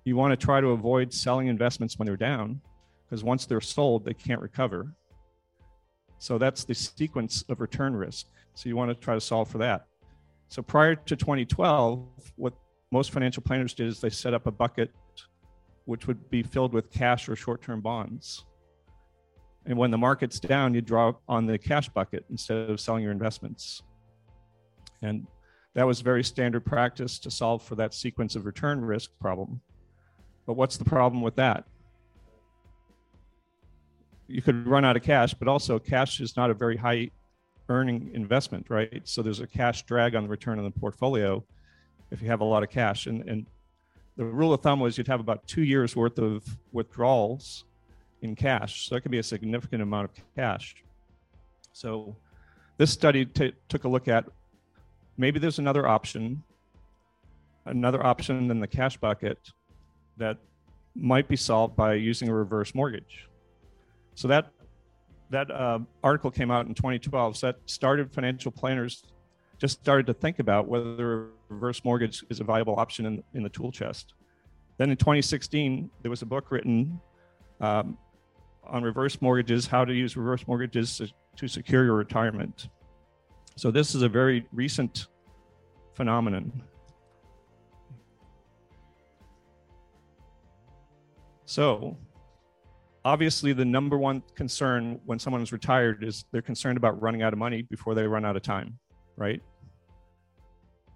[0.04, 2.60] You want to try to avoid selling investments when they're down
[3.04, 4.94] because once they're sold, they can't recover.
[6.18, 8.26] So that's the sequence of return risk.
[8.54, 9.86] So you want to try to solve for that.
[10.48, 12.54] So prior to 2012, what
[12.92, 14.90] most financial planners did is they set up a bucket
[15.86, 18.44] which would be filled with cash or short term bonds.
[19.66, 23.12] And when the market's down, you draw on the cash bucket instead of selling your
[23.12, 23.82] investments.
[25.02, 25.26] And
[25.74, 29.60] that was very standard practice to solve for that sequence of return risk problem.
[30.46, 31.64] But what's the problem with that?
[34.26, 37.10] You could run out of cash, but also cash is not a very high
[37.68, 39.02] earning investment, right?
[39.04, 41.44] So there's a cash drag on the return on the portfolio
[42.10, 43.06] if you have a lot of cash.
[43.06, 43.46] And, and
[44.16, 47.64] the rule of thumb was you'd have about two years worth of withdrawals
[48.22, 48.88] in cash.
[48.88, 50.76] So that could be a significant amount of cash.
[51.72, 52.16] So
[52.76, 54.24] this study t- took a look at
[55.16, 56.42] maybe there's another option,
[57.66, 59.38] another option than the cash bucket
[60.16, 60.38] that
[60.94, 63.28] might be solved by using a reverse mortgage.
[64.14, 64.50] So that
[65.30, 67.36] that uh, article came out in 2012.
[67.36, 69.04] So that started financial planners
[69.58, 73.42] just started to think about whether a reverse mortgage is a viable option in, in
[73.42, 74.14] the tool chest.
[74.76, 77.00] Then in 2016, there was a book written
[77.60, 77.96] um,
[78.64, 81.00] on reverse mortgages, how to use reverse mortgages
[81.36, 82.68] to secure your retirement.
[83.56, 85.06] So this is a very recent
[85.94, 86.62] phenomenon.
[91.46, 91.96] So
[93.04, 97.32] obviously the number one concern when someone is retired is they're concerned about running out
[97.32, 98.78] of money before they run out of time,
[99.16, 99.42] right?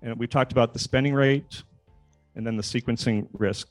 [0.03, 1.63] And we talked about the spending rate
[2.35, 3.69] and then the sequencing risk.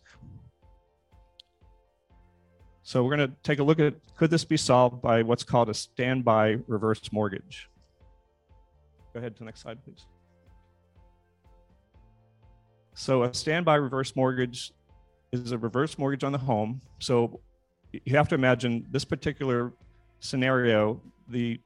[2.84, 5.70] So we're going to take a look at could this be solved by what's called
[5.70, 7.70] a standby reverse mortgage?
[9.14, 10.06] Go ahead to the next slide, please.
[12.94, 14.72] So a standby reverse mortgage
[15.32, 16.82] is a reverse mortgage on the home.
[17.00, 17.40] So
[17.92, 19.74] you have to imagine this particular
[20.20, 21.60] scenario, the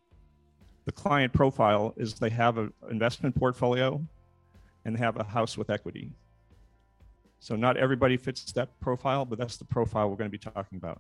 [0.86, 4.01] the client profile is they have an investment portfolio
[4.84, 6.12] and they have a house with equity.
[7.39, 10.78] So not everybody fits that profile, but that's the profile we're going to be talking
[10.78, 10.99] about.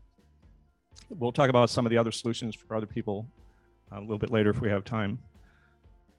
[1.09, 3.27] We'll talk about some of the other solutions for other people
[3.91, 5.17] uh, a little bit later if we have time.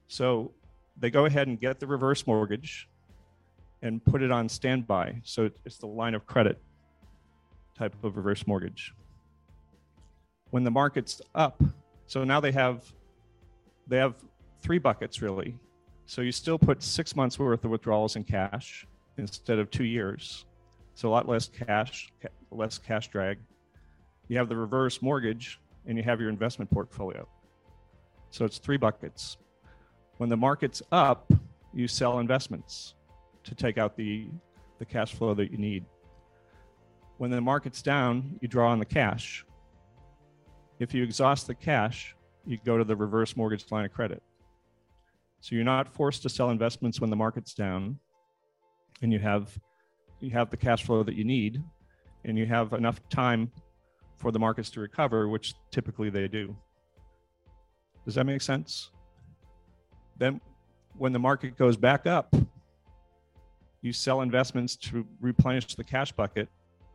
[0.08, 0.52] So
[0.98, 2.88] they go ahead and get the reverse mortgage
[3.82, 5.20] and put it on standby.
[5.24, 6.58] So it's the line of credit
[7.76, 8.94] type of reverse mortgage.
[10.50, 11.62] When the market's up,
[12.06, 12.84] so now they have
[13.88, 14.14] they have
[14.60, 15.56] three buckets really.
[16.06, 18.86] So you still put six months worth of withdrawals in cash
[19.18, 20.44] instead of two years.
[20.94, 22.12] So a lot less cash,
[22.50, 23.38] less cash drag.
[24.28, 27.26] You have the reverse mortgage and you have your investment portfolio.
[28.30, 29.38] So it's three buckets.
[30.18, 31.32] When the market's up,
[31.74, 32.94] you sell investments
[33.44, 34.28] to take out the,
[34.78, 35.84] the cash flow that you need.
[37.18, 39.44] When the market's down, you draw on the cash.
[40.78, 44.22] If you exhaust the cash, you go to the reverse mortgage line of credit.
[45.40, 47.98] So you're not forced to sell investments when the market's down,
[49.02, 49.58] and you have
[50.20, 51.62] you have the cash flow that you need,
[52.24, 53.50] and you have enough time
[54.18, 56.56] for the markets to recover, which typically they do.
[58.04, 58.90] Does that make sense?
[60.16, 60.40] Then,
[60.96, 62.34] when the market goes back up,
[63.82, 66.48] you sell investments to replenish the cash bucket,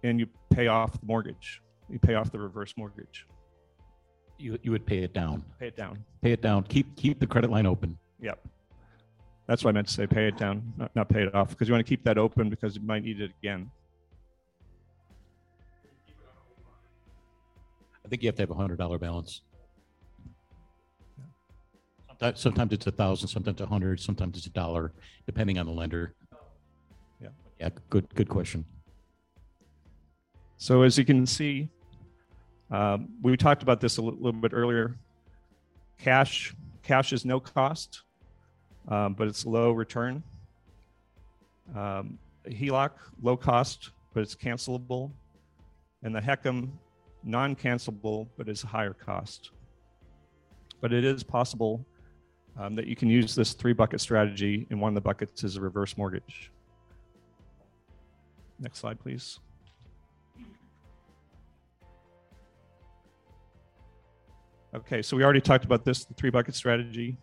[0.04, 1.62] and you pay off the mortgage.
[1.90, 3.26] You pay off the reverse mortgage.
[4.40, 6.04] You, you would pay it down, Pay it down.
[6.22, 7.98] pay it down, keep, keep the credit line open.
[8.22, 8.40] Yep.
[9.48, 10.06] That's what I meant to say.
[10.08, 12.50] Pay it down, not, not pay it off, because you want to keep that open
[12.50, 13.70] because you might need it again.
[18.06, 19.42] I think you have to have a hundred dollar balance.
[22.10, 24.94] Sometimes, sometimes it's a thousand, sometimes a hundred, sometimes it's a dollar,
[25.26, 26.14] depending on the lender.
[27.60, 27.70] Yeah.
[27.90, 28.66] Good, good question.
[30.58, 31.70] So as you can see,
[32.72, 34.98] um, we talked about this a li- little bit earlier.
[35.98, 36.54] Cash,
[36.84, 38.04] cash is no cost,
[38.88, 40.24] um, but it's low return.
[41.76, 42.92] Um, HELOC,
[43.22, 45.12] low cost, but it's cancelable.
[46.04, 46.70] And the HECM,
[47.24, 49.52] non-cancelable, but is higher cost.
[50.82, 51.86] But it is possible
[52.58, 55.56] um, that you can use this three bucket strategy, and one of the buckets is
[55.56, 56.52] a reverse mortgage.
[58.60, 59.40] Next slide, please.
[64.76, 67.18] Okay, so we already talked about this, the three bucket strategy.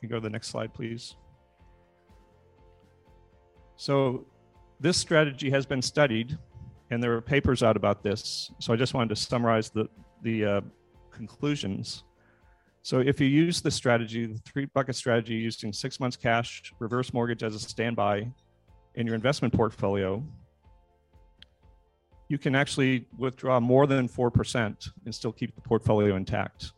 [0.00, 1.14] Can go to the next slide, please?
[3.76, 4.26] So
[4.80, 6.36] this strategy has been studied
[6.90, 8.50] and there are papers out about this.
[8.58, 9.88] So I just wanted to summarize the,
[10.22, 10.60] the uh,
[11.10, 12.04] conclusions.
[12.82, 17.12] So if you use this strategy, the three bucket strategy using six months cash, reverse
[17.12, 18.28] mortgage as a standby
[18.98, 20.20] in your investment portfolio,
[22.26, 26.72] you can actually withdraw more than 4% and still keep the portfolio intact.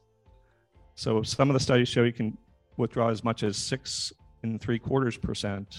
[0.95, 2.37] So some of the studies show you can
[2.77, 4.13] withdraw as much as six
[4.43, 5.75] and three quarters percent,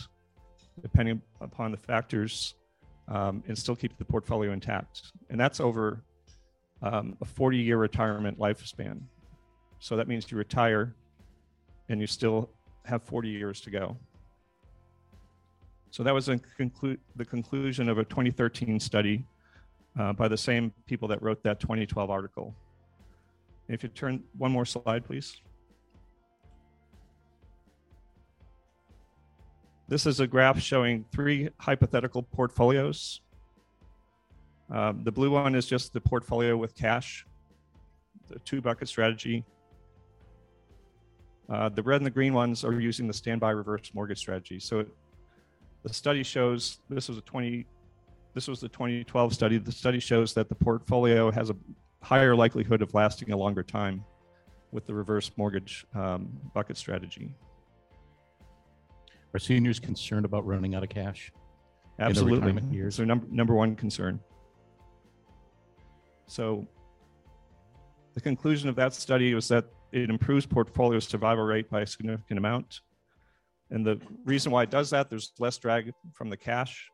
[0.81, 2.55] depending upon the factors,
[3.07, 5.11] um, and still keep the portfolio intact.
[5.29, 6.03] And that's over
[6.81, 8.99] um, a 40 year retirement lifespan.
[9.77, 10.95] So that means you retire
[11.87, 12.49] and you still
[12.85, 13.95] have 40 years to go.
[15.91, 19.25] So that was conclu- the conclusion of a 2013 study
[19.99, 22.55] uh, by the same people that wrote that 2012 article.
[23.67, 25.35] If you turn one more slide, please.
[29.89, 33.19] This is a graph showing three hypothetical portfolios.
[34.69, 37.25] Um, the blue one is just the portfolio with cash,
[38.29, 39.43] the two bucket strategy.
[41.49, 44.57] Uh, the red and the green ones are using the standby reverse mortgage strategy.
[44.57, 44.85] So
[45.83, 47.65] the study shows this was a 20
[48.33, 49.57] this was the 2012 study.
[49.57, 51.55] The study shows that the portfolio has a
[52.01, 54.05] higher likelihood of lasting a longer time
[54.71, 57.35] with the reverse mortgage um, bucket strategy.
[59.33, 61.31] Are seniors concerned about running out of cash?
[61.99, 62.57] Absolutely.
[62.71, 62.95] years.
[62.95, 64.19] So number number one concern.
[66.27, 66.65] So
[68.13, 72.37] the conclusion of that study was that it improves portfolio survival rate by a significant
[72.37, 72.81] amount.
[73.71, 76.89] And the reason why it does that, there's less drag from the cash,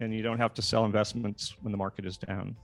[0.00, 2.56] and you don't have to sell investments when the market is down.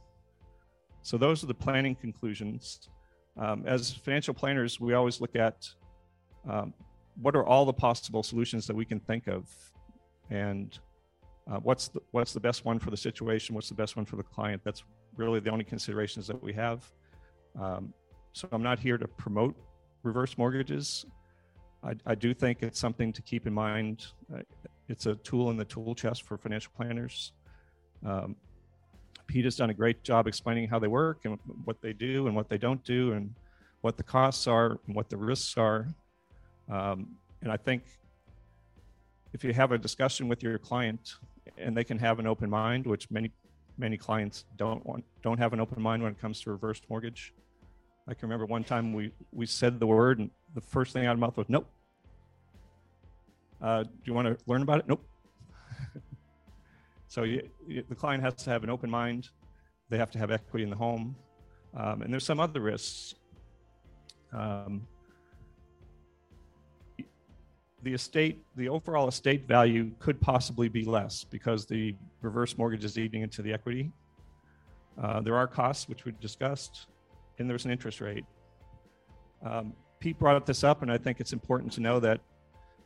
[1.03, 2.89] So those are the planning conclusions.
[3.37, 5.68] Um, as financial planners, we always look at
[6.49, 6.74] um,
[7.20, 9.49] what are all the possible solutions that we can think of,
[10.30, 10.78] and
[11.51, 13.55] uh, what's the, what's the best one for the situation?
[13.55, 14.62] What's the best one for the client?
[14.64, 14.85] That's
[15.16, 16.91] really the only considerations that we have.
[17.61, 17.93] Um,
[18.33, 19.55] so I'm not here to promote
[20.03, 21.05] reverse mortgages.
[21.85, 24.07] I, I do think it's something to keep in mind.
[24.33, 24.43] Uh,
[24.89, 27.33] it's a tool in the tool chest for financial planners.
[28.05, 28.37] Um,
[29.26, 32.37] Pete has done a great job explaining how they work and what they do and
[32.37, 33.35] what they don't do and
[33.80, 35.89] what the costs are and what the risks are.
[36.70, 37.83] Um, and I think
[39.33, 41.14] if you have a discussion with your client
[41.57, 43.30] and they can have an open mind, which many
[43.78, 47.33] many clients don't want don't have an open mind when it comes to reverse mortgage.
[48.09, 51.12] I can remember one time we we said the word and the first thing out
[51.12, 51.68] of mouth was nope.
[53.61, 54.88] Uh, do you want to learn about it?
[54.88, 55.05] Nope.
[57.09, 59.28] so you, you, the client has to have an open mind.
[59.88, 61.14] They have to have equity in the home,
[61.76, 63.14] um, and there's some other risks.
[64.32, 64.86] Um,
[67.82, 72.96] the estate, the overall estate value could possibly be less because the reverse mortgage is
[72.98, 73.92] eating into the equity.
[75.00, 76.86] Uh, there are costs, which we discussed,
[77.39, 78.24] and there's an interest rate.
[79.45, 82.20] Um, Pete brought this up, and I think it's important to know that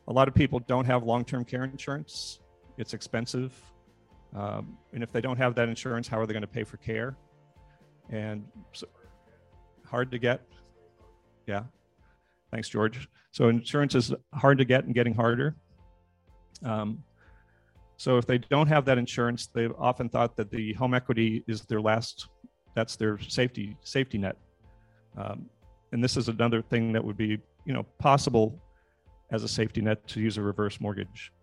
[0.07, 2.39] a lot of people don't have long-term care insurance.
[2.77, 3.53] It's expensive,
[4.35, 6.77] um, and if they don't have that insurance, how are they going to pay for
[6.77, 7.17] care?
[8.09, 8.87] And so,
[9.85, 10.41] hard to get.
[11.47, 11.63] Yeah.
[12.51, 13.09] Thanks, George.
[13.31, 15.55] So insurance is hard to get and getting harder.
[16.63, 17.03] Um,
[17.97, 21.61] so if they don't have that insurance, they've often thought that the home equity is
[21.61, 22.29] their last,
[22.77, 24.37] that's their safety safety net.
[25.17, 25.49] Um,
[25.91, 27.31] and this is another thing that would be,
[27.65, 28.47] you know, possible
[29.31, 31.33] as a safety net to use a reverse mortgage.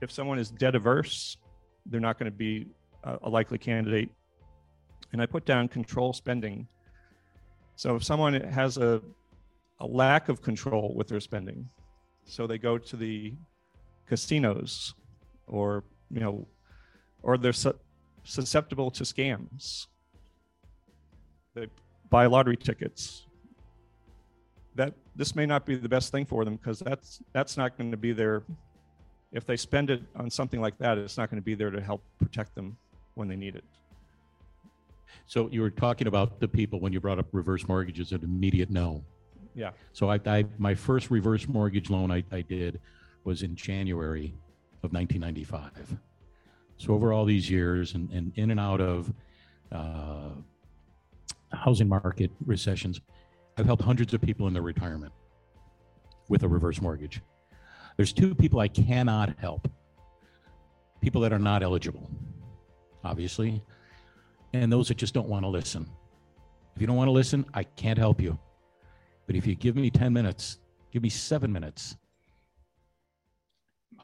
[0.00, 1.36] If someone is debt averse,
[1.84, 2.66] they're not going to be
[3.04, 4.10] a, a likely candidate.
[5.12, 6.66] And I put down control spending.
[7.76, 9.02] So if someone has a
[9.80, 11.68] a lack of control with their spending.
[12.24, 13.34] So they go to the
[14.06, 14.94] casinos
[15.46, 16.46] or, you know,
[17.22, 17.78] or they're su-
[18.22, 19.86] susceptible to scams.
[21.54, 21.68] They
[22.10, 23.26] buy lottery tickets.
[24.74, 27.90] That this may not be the best thing for them because that's that's not going
[27.92, 28.42] to be there.
[29.32, 31.80] If they spend it on something like that, it's not going to be there to
[31.80, 32.76] help protect them
[33.14, 33.64] when they need it.
[35.26, 38.70] So you were talking about the people when you brought up reverse mortgages, an immediate
[38.70, 39.04] no.
[39.54, 39.70] Yeah.
[39.92, 42.80] So I, I my first reverse mortgage loan I, I did
[43.22, 44.34] was in January
[44.82, 45.96] of 1995.
[46.76, 49.12] So over all these years and, and in and out of
[49.72, 50.30] uh,
[51.54, 53.00] housing market recessions,
[53.56, 55.12] I've helped hundreds of people in their retirement
[56.28, 57.20] with a reverse mortgage.
[57.96, 59.68] There's two people I cannot help
[61.00, 62.10] people that are not eligible,
[63.04, 63.62] obviously,
[64.54, 65.86] and those that just don't want to listen.
[66.74, 68.38] If you don't want to listen, I can't help you.
[69.26, 70.58] But if you give me 10 minutes,
[70.92, 71.96] give me seven minutes,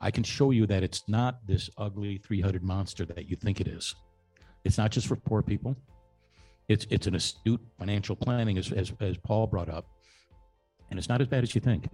[0.00, 3.68] I can show you that it's not this ugly 300 monster that you think it
[3.68, 3.94] is.
[4.64, 5.76] It's not just for poor people.
[6.70, 9.86] It's, it's an astute financial planning, as, as, as Paul brought up.
[10.88, 11.88] And it's not as bad as you think.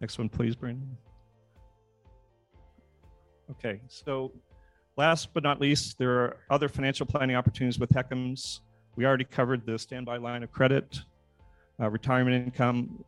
[0.00, 0.96] Next one, please, Brandon.
[3.50, 4.32] Okay, so
[4.96, 8.60] last but not least, there are other financial planning opportunities with HECMs.
[8.96, 10.98] We already covered the standby line of credit,
[11.78, 13.04] uh, retirement income,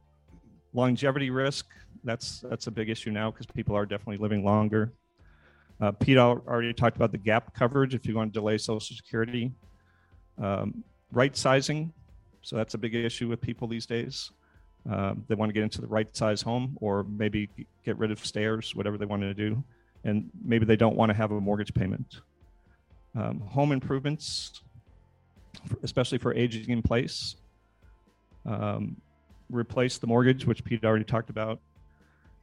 [0.76, 1.66] longevity risk.
[2.04, 4.92] That's that's a big issue now because people are definitely living longer.
[5.80, 9.52] Uh, Pete already talked about the gap coverage if you want to delay Social Security.
[10.38, 11.92] Um, right sizing,
[12.42, 14.30] so that's a big issue with people these days.
[14.88, 17.50] Um, they want to get into the right size home or maybe
[17.84, 19.62] get rid of stairs, whatever they want to do.
[20.04, 22.20] And maybe they don't want to have a mortgage payment.
[23.16, 24.62] Um, home improvements,
[25.82, 27.36] especially for aging in place.
[28.44, 28.96] Um,
[29.50, 31.60] replace the mortgage, which Pete already talked about.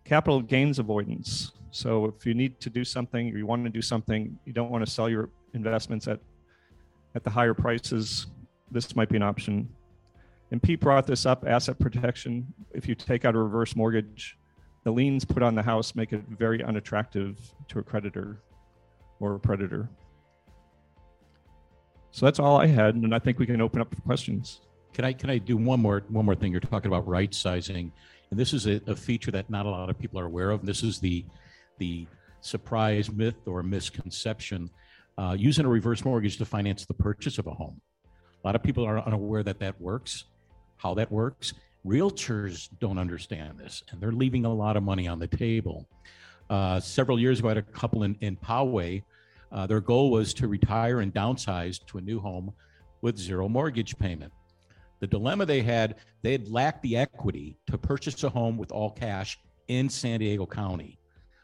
[0.04, 1.52] Capital gains avoidance.
[1.72, 4.70] So if you need to do something or you want to do something, you don't
[4.70, 6.20] want to sell your investments at,
[7.16, 8.28] at the higher prices,
[8.72, 9.70] this might be an option.
[10.52, 12.54] And Pete brought this up asset protection.
[12.74, 14.38] If you take out a reverse mortgage,
[14.84, 17.40] the liens put on the house make it very unattractive
[17.70, 18.42] to a creditor
[19.20, 19.90] or a predator.
[22.12, 22.96] So that's all I had.
[22.96, 24.62] And I think we can open up for questions.
[24.94, 26.52] Can I can I do one more one more thing?
[26.52, 27.92] You're talking about right sizing,
[28.30, 30.66] and this is a, a feature that not a lot of people are aware of.
[30.66, 31.26] This is the
[31.80, 32.06] the
[32.42, 34.70] surprise myth or misconception
[35.18, 37.82] uh, using a reverse mortgage to finance the purchase of a home.
[38.44, 40.26] A lot of people are unaware that that works,
[40.78, 41.54] how that works.
[41.86, 45.88] Realtors don't understand this, and they're leaving a lot of money on the table.
[46.50, 49.04] Uh, several years ago, I had a couple in, in Poway.
[49.52, 52.54] Uh, their goal was to retire and downsize to a new home
[53.02, 54.32] with zero mortgage payment.
[55.04, 58.90] The dilemma they had, they had lacked the equity to purchase a home with all
[58.90, 59.38] cash
[59.68, 60.98] in San Diego County.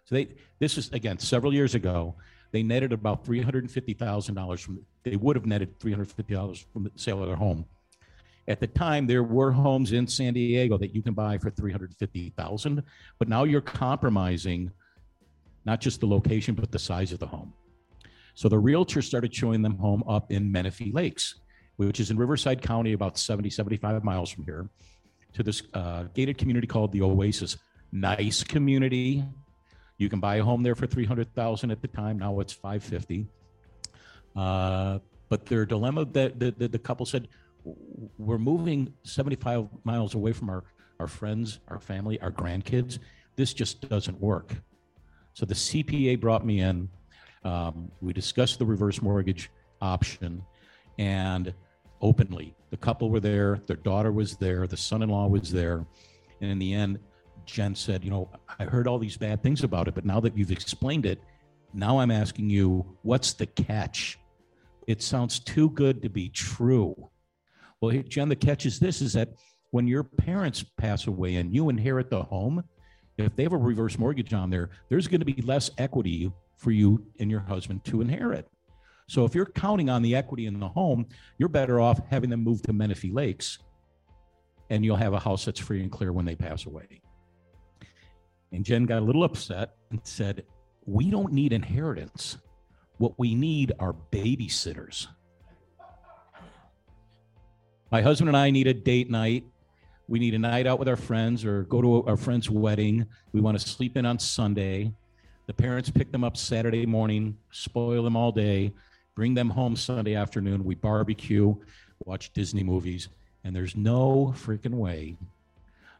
[0.06, 0.30] So they,
[0.60, 2.16] this is again several years ago.
[2.54, 4.80] They netted about three hundred and fifty thousand dollars from.
[5.04, 7.66] They would have netted three hundred fifty dollars from the sale of their home.
[8.48, 11.74] At the time, there were homes in San Diego that you can buy for three
[11.74, 12.82] hundred fifty thousand,
[13.18, 14.72] but now you're compromising
[15.66, 17.54] not just the location but the size of the home.
[18.36, 21.42] So the realtor started showing them home up in Menifee Lakes
[21.88, 24.70] which is in Riverside County, about 70, 75 miles from here,
[25.32, 27.58] to this uh, gated community called the Oasis.
[27.94, 29.24] Nice community.
[29.98, 32.20] You can buy a home there for 300,000 at the time.
[32.20, 33.28] Now it's 550.
[34.36, 35.00] Uh,
[35.30, 37.30] but their dilemma that the, the, the couple said,
[38.18, 40.66] we're moving 75 miles away from our,
[41.00, 43.00] our friends, our family, our grandkids.
[43.38, 44.54] This just doesn't work.
[45.34, 46.90] So the CPA brought me in.
[47.46, 49.50] Um, we discussed the reverse mortgage
[49.82, 50.44] option
[50.98, 51.54] and
[52.02, 52.56] openly.
[52.70, 55.86] The couple were there, their daughter was there, the son in law was there.
[56.42, 57.00] And in the end,
[57.46, 58.30] Jen said, You know,
[58.60, 61.22] I heard all these bad things about it, but now that you've explained it,
[61.74, 64.20] now I'm asking you, what's the catch?
[64.88, 66.96] It sounds too good to be true.
[67.82, 69.30] Well, Jen, the catch is this is that
[69.72, 72.64] when your parents pass away and you inherit the home,
[73.18, 76.72] if they have a reverse mortgage on there, there's going to be less equity for
[76.72, 78.48] you and your husband to inherit.
[79.10, 81.08] So if you're counting on the equity in the home,
[81.40, 83.58] you're better off having them move to Menifee Lakes
[84.70, 87.02] and you'll have a house that's free and clear when they pass away.
[88.52, 90.46] And Jen got a little upset and said,
[90.86, 92.38] We don't need inheritance.
[93.00, 95.08] What we need are babysitters.
[97.92, 99.46] My husband and I need a date night.
[100.08, 103.08] We need a night out with our friends or go to our friend's wedding.
[103.32, 104.94] We want to sleep in on Sunday.
[105.48, 108.72] The parents pick them up Saturday morning, spoil them all day,
[109.20, 110.64] bring them home Sunday afternoon.
[110.64, 111.54] We barbecue,
[112.06, 113.10] watch Disney movies,
[113.44, 115.18] and there's no freaking way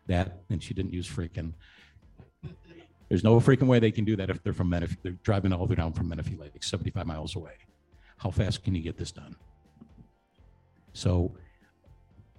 [0.08, 1.52] that, and she didn't use freaking,
[3.10, 5.66] there's no freaking way they can do that if they're from Menifee, they're driving all
[5.66, 7.52] the way down from Menifee Lake, 75 miles away.
[8.16, 9.36] How fast can you get this done?
[10.94, 11.36] So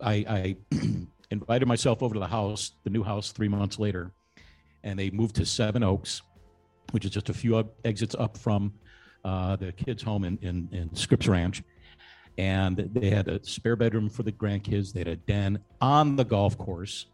[0.01, 0.57] I, I
[1.31, 4.13] invited myself over to the house, the new house, three months later,
[4.83, 6.23] and they moved to Seven Oaks,
[6.93, 8.73] which is just a few exits up from
[9.25, 11.63] uh, the kids' home in, in, in Scripps Ranch.
[12.39, 14.93] And they had a spare bedroom for the grandkids.
[14.93, 17.07] They had a den on the golf course,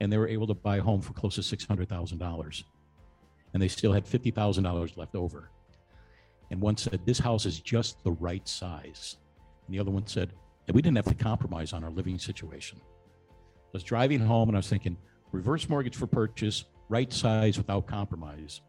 [0.00, 2.64] and they were able to buy a home for close to $600,000.
[3.54, 5.50] And they still had $50,000 left over.
[6.50, 9.16] And one said, This house is just the right size.
[9.66, 10.32] And the other one said,
[10.66, 12.80] and we didn't have to compromise on our living situation.
[13.30, 14.96] I was driving home and I was thinking,
[15.32, 18.60] reverse mortgage for purchase, right size without compromise.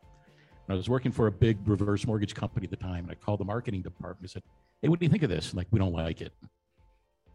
[0.69, 3.39] I was working for a big reverse mortgage company at the time, and I called
[3.39, 4.30] the marketing department.
[4.30, 4.44] I said,
[4.81, 6.34] "Hey, what do you think of this?" Like, we don't like it.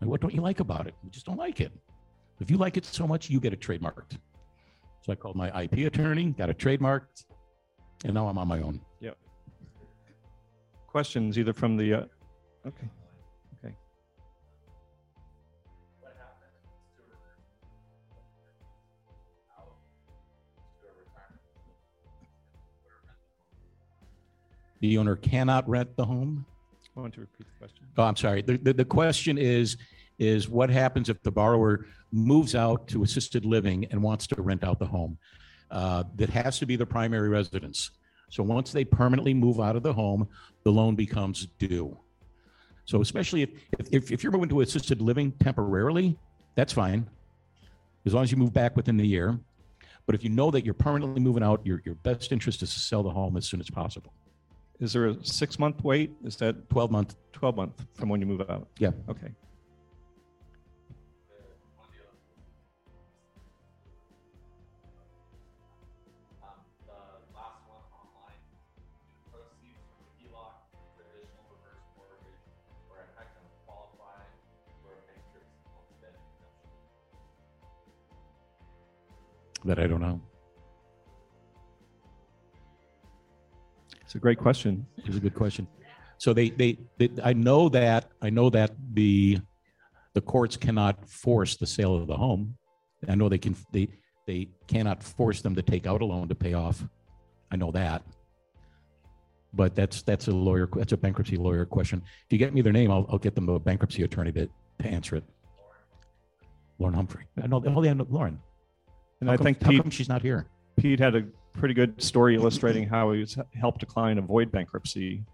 [0.01, 0.95] Like, what don't you like about it?
[1.03, 1.73] We just don't like it.
[2.41, 4.19] If you like it so much, you get it trademarked.
[5.03, 7.25] So I called my IP attorney, got it trademarked,
[8.05, 8.81] and now I'm on my own.
[9.01, 9.17] Yep.
[10.87, 12.05] Questions either from the, uh,
[12.67, 12.89] okay.
[24.83, 26.45] The owner cannot rent the home.
[26.97, 27.87] I want to repeat the question.
[27.97, 28.43] Oh, I'm sorry.
[28.43, 29.77] The, the, the question is,
[30.19, 34.65] is what happens if the borrower moves out to assisted living and wants to rent
[34.65, 35.17] out the home?
[35.71, 37.93] Uh, that has to be the primary residence.
[38.29, 40.29] So once they permanently move out of the home,
[40.65, 41.97] the loan becomes due.
[42.85, 43.51] So especially if,
[43.93, 46.19] if, if you're moving to assisted living temporarily,
[46.57, 47.09] that's fine.
[48.05, 49.39] As long as you move back within the year.
[50.07, 52.81] But if you know that you're permanently moving out, your, your best interest is to
[52.81, 54.13] sell the home as soon as possible.
[54.83, 56.11] Is there a six-month wait?
[56.25, 58.67] Is that 12 month, 12 month from when you move out?
[58.79, 58.91] Yeah.
[59.09, 59.29] Okay.
[79.65, 80.32] That I don't one
[84.13, 84.85] It's a great question.
[85.07, 85.67] It's a good question.
[86.19, 89.39] So they, they, they, I know that, I know that the,
[90.13, 92.55] the courts cannot force the sale of the home.
[93.09, 93.89] I know they can, they,
[94.27, 96.85] they cannot force them to take out a loan to pay off.
[97.51, 98.03] I know that.
[99.55, 102.03] But that's, that's a lawyer, that's a bankruptcy lawyer question.
[102.05, 104.47] If you get me their name, I'll, I'll get them a bankruptcy attorney to,
[104.81, 105.25] to answer it.
[106.79, 107.25] Lauren Humphrey.
[107.43, 108.39] I know, oh, yeah, Lauren.
[109.21, 110.49] And How I come- think How Pete, come she's not here?
[110.77, 115.25] Pete had a pretty good story illustrating how he's helped a client avoid bankruptcy,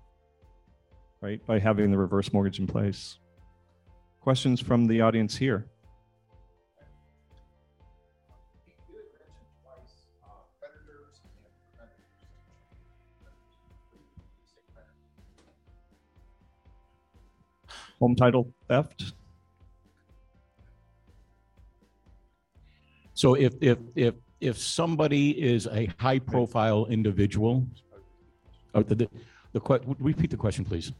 [1.20, 3.18] right, by having the reverse mortgage in place.
[4.20, 5.66] Questions from the audience here?
[18.00, 19.12] Home title theft?
[23.14, 27.66] So if, if, if, if somebody is a high profile individual,
[28.74, 29.08] oh, the, the,
[29.52, 30.92] the, que- repeat the question, please.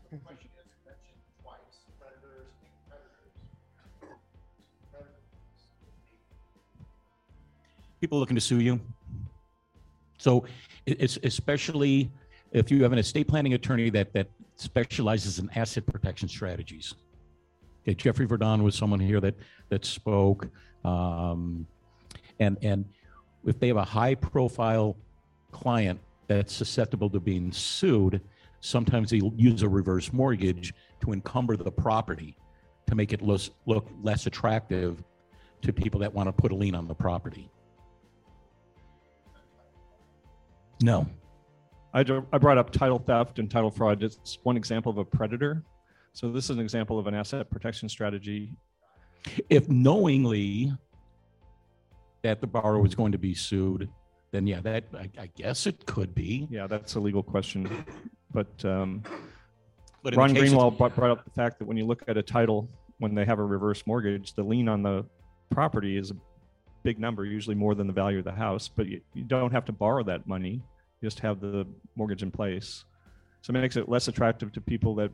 [8.01, 8.81] People looking to sue you.
[10.19, 10.45] So
[10.87, 12.11] it- it's especially
[12.53, 16.95] if you have an estate planning attorney that, that specializes in asset protection strategies.
[17.83, 19.35] Okay, Jeffrey Verdon was someone here that,
[19.69, 20.49] that spoke.
[20.85, 21.67] Um,
[22.41, 22.85] and and
[23.47, 24.97] if they have a high profile
[25.53, 28.21] client that's susceptible to being sued
[28.61, 32.37] sometimes they'll use a reverse mortgage to encumber the property
[32.87, 35.03] to make it less, look less attractive
[35.63, 37.51] to people that want to put a lien on the property
[40.83, 41.07] no
[41.95, 44.03] I, I brought up title theft and title fraud.
[44.03, 45.65] It's one example of a predator.
[46.13, 48.53] So this is an example of an asset protection strategy.
[49.49, 50.73] if knowingly
[52.23, 53.89] that the borrower was going to be sued
[54.31, 57.85] then yeah that i, I guess it could be Yeah, that's a legal question.
[58.33, 59.03] But um,
[60.03, 62.23] but Ron case Greenwald brought, brought up the fact that when you look at a
[62.23, 62.69] title,
[62.99, 65.05] when they have a reverse mortgage, the lien on the
[65.51, 66.17] property is a
[66.83, 68.69] big number, usually more than the value of the house.
[68.69, 70.63] But you, you don't have to borrow that money;
[71.01, 71.67] you just have the
[71.97, 72.85] mortgage in place.
[73.41, 75.11] So it makes it less attractive to people that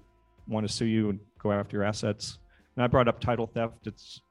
[0.48, 2.38] want to sue you and go after your assets.
[2.76, 3.86] And I brought up title theft.
[3.86, 4.22] It's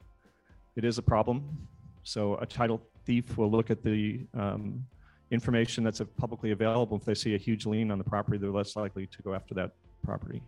[0.76, 1.68] it is a problem.
[2.04, 4.86] So a title thief will look at the um,
[5.32, 6.98] information that's publicly available.
[6.98, 9.54] If they see a huge lien on the property, they're less likely to go after
[9.56, 9.72] that
[10.04, 10.42] property.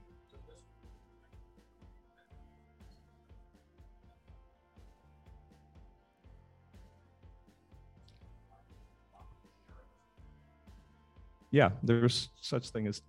[11.51, 13.01] Yeah, there's such thing as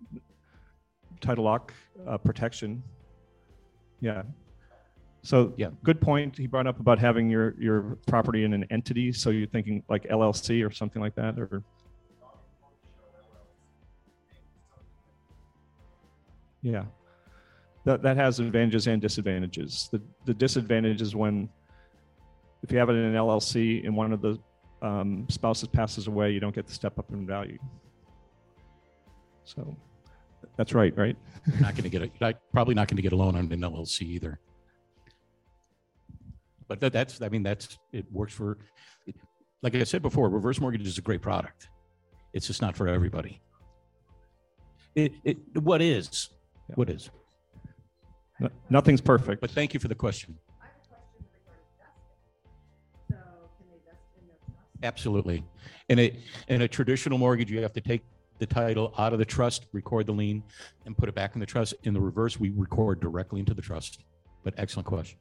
[1.19, 1.73] title lock
[2.07, 2.81] uh, protection.
[3.99, 4.23] Yeah.
[5.27, 5.71] So Yeah.
[5.83, 6.37] good point.
[6.37, 9.11] He brought up about having your your property in an entity.
[9.11, 11.63] So you're thinking like LLC or something like that, or
[16.61, 16.85] Yeah.
[17.83, 19.89] That, that has advantages and disadvantages.
[19.91, 21.49] The, the disadvantage is when,
[22.63, 24.39] if you have it in an LLC and one of the
[24.81, 27.57] um, spouses passes away, you don't get the step up in value.
[29.43, 29.75] So
[30.57, 31.17] that's right, right?
[31.47, 33.51] You're not going to get a, like, probably not going to get a loan on
[33.51, 34.39] an LLC either.
[36.67, 38.57] But that, that's, I mean, that's, it works for,
[39.61, 41.69] like I said before, reverse mortgage is a great product.
[42.33, 43.39] It's just not for everybody.
[44.95, 46.29] It, it, what is,
[46.69, 46.75] Yeah.
[46.75, 47.09] what is?
[48.39, 49.41] No- Nothing's perfect.
[49.41, 50.37] But thank you for the question.
[50.61, 53.07] I have a question regarding vesting.
[53.09, 53.15] So
[53.57, 54.83] can they vest in their trust?
[54.83, 55.43] Absolutely.
[55.89, 56.19] In a,
[56.49, 58.01] in a traditional mortgage, you have to take
[58.39, 60.43] the title out of the trust, record the lien,
[60.85, 61.73] and put it back in the trust.
[61.83, 64.03] In the reverse, we record directly into the trust.
[64.43, 65.17] But excellent question.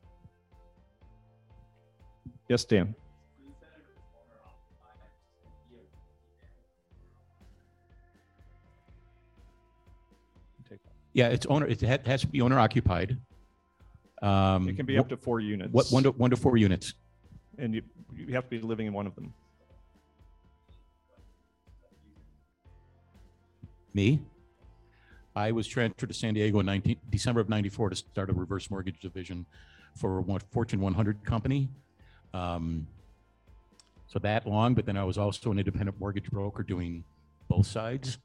[2.48, 2.94] Yes, Dan.
[11.12, 13.16] Yeah, it's owner, it ha- has to be owner occupied.
[14.20, 15.72] Um, It can be up to four units.
[15.72, 16.92] What, one to, one to four units.
[17.56, 17.82] And you,
[18.14, 19.32] you have to be living in one of them.
[23.94, 24.20] Me?
[25.34, 28.70] I was transferred to San Diego in 19, December of 94 to start a reverse
[28.70, 29.46] mortgage division
[29.94, 31.70] for a Fortune 100 company.
[32.36, 32.86] Um,
[34.06, 37.02] so that long, but then I was also an independent mortgage broker doing
[37.48, 38.18] both sides.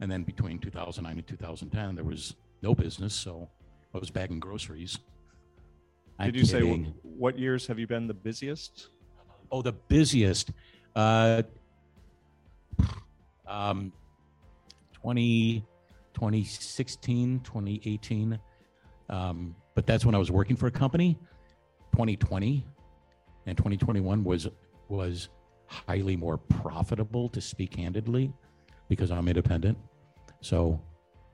[0.00, 3.48] And then between 2009 and 2010, there was no business, so
[3.94, 4.98] I was bagging groceries.
[6.18, 6.84] I'm Did you say kidding.
[6.84, 8.88] wh- what years have you been the busiest?
[9.50, 10.50] Oh, the busiest.
[10.94, 11.42] Uh,
[13.46, 13.92] um,
[14.92, 15.64] 20,
[16.12, 18.38] 2016, 2018.
[19.08, 21.18] Um, but that's when I was working for a company.
[21.92, 22.64] 2020
[23.46, 24.48] and 2021 was
[24.88, 25.28] was
[25.66, 28.32] highly more profitable to speak candidly
[28.88, 29.78] because I'm independent.
[30.40, 30.80] So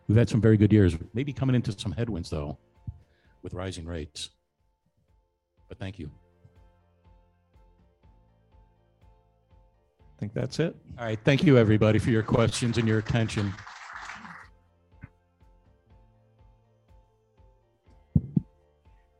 [0.06, 0.96] we've had some very good years.
[1.14, 2.58] Maybe coming into some headwinds though
[3.42, 4.30] with rising rates.
[5.68, 6.10] But thank you.
[10.16, 10.76] I think that's it.
[10.98, 11.18] All right.
[11.24, 13.54] Thank you, everybody, for your questions and your attention.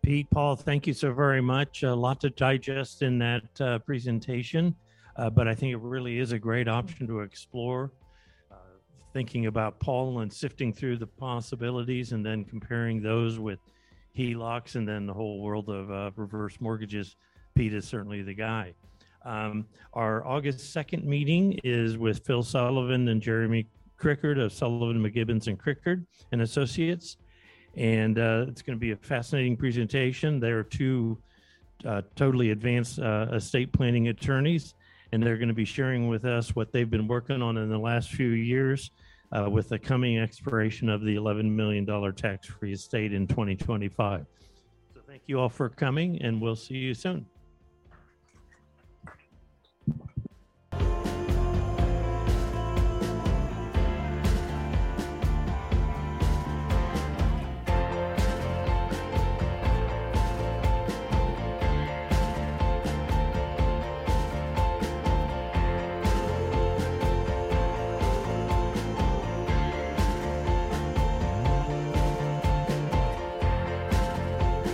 [0.02, 1.82] Pete, Paul, thank you so very much.
[1.82, 4.74] A lot to digest in that uh, presentation,
[5.16, 7.93] uh, but I think it really is a great option to explore.
[8.51, 8.55] Uh,
[9.12, 13.59] thinking about Paul and sifting through the possibilities and then comparing those with
[14.16, 17.16] HELOCs and then the whole world of uh, reverse mortgages.
[17.55, 18.72] Pete is certainly the guy.
[19.27, 23.66] Um, our August 2nd meeting is with Phil Sullivan and Jeremy
[24.01, 27.18] Crickard of Sullivan, McGibbons, and Crickard and Associates
[27.76, 30.40] and uh, it's going to be a fascinating presentation.
[30.40, 31.18] They're two
[31.84, 34.74] uh, totally advanced uh, estate planning attorneys,
[35.12, 37.78] and they're going to be sharing with us what they've been working on in the
[37.78, 38.90] last few years
[39.32, 44.26] uh, with the coming expiration of the $11 million tax-free estate in 2025.
[44.94, 47.26] So thank you all for coming, and we'll see you soon.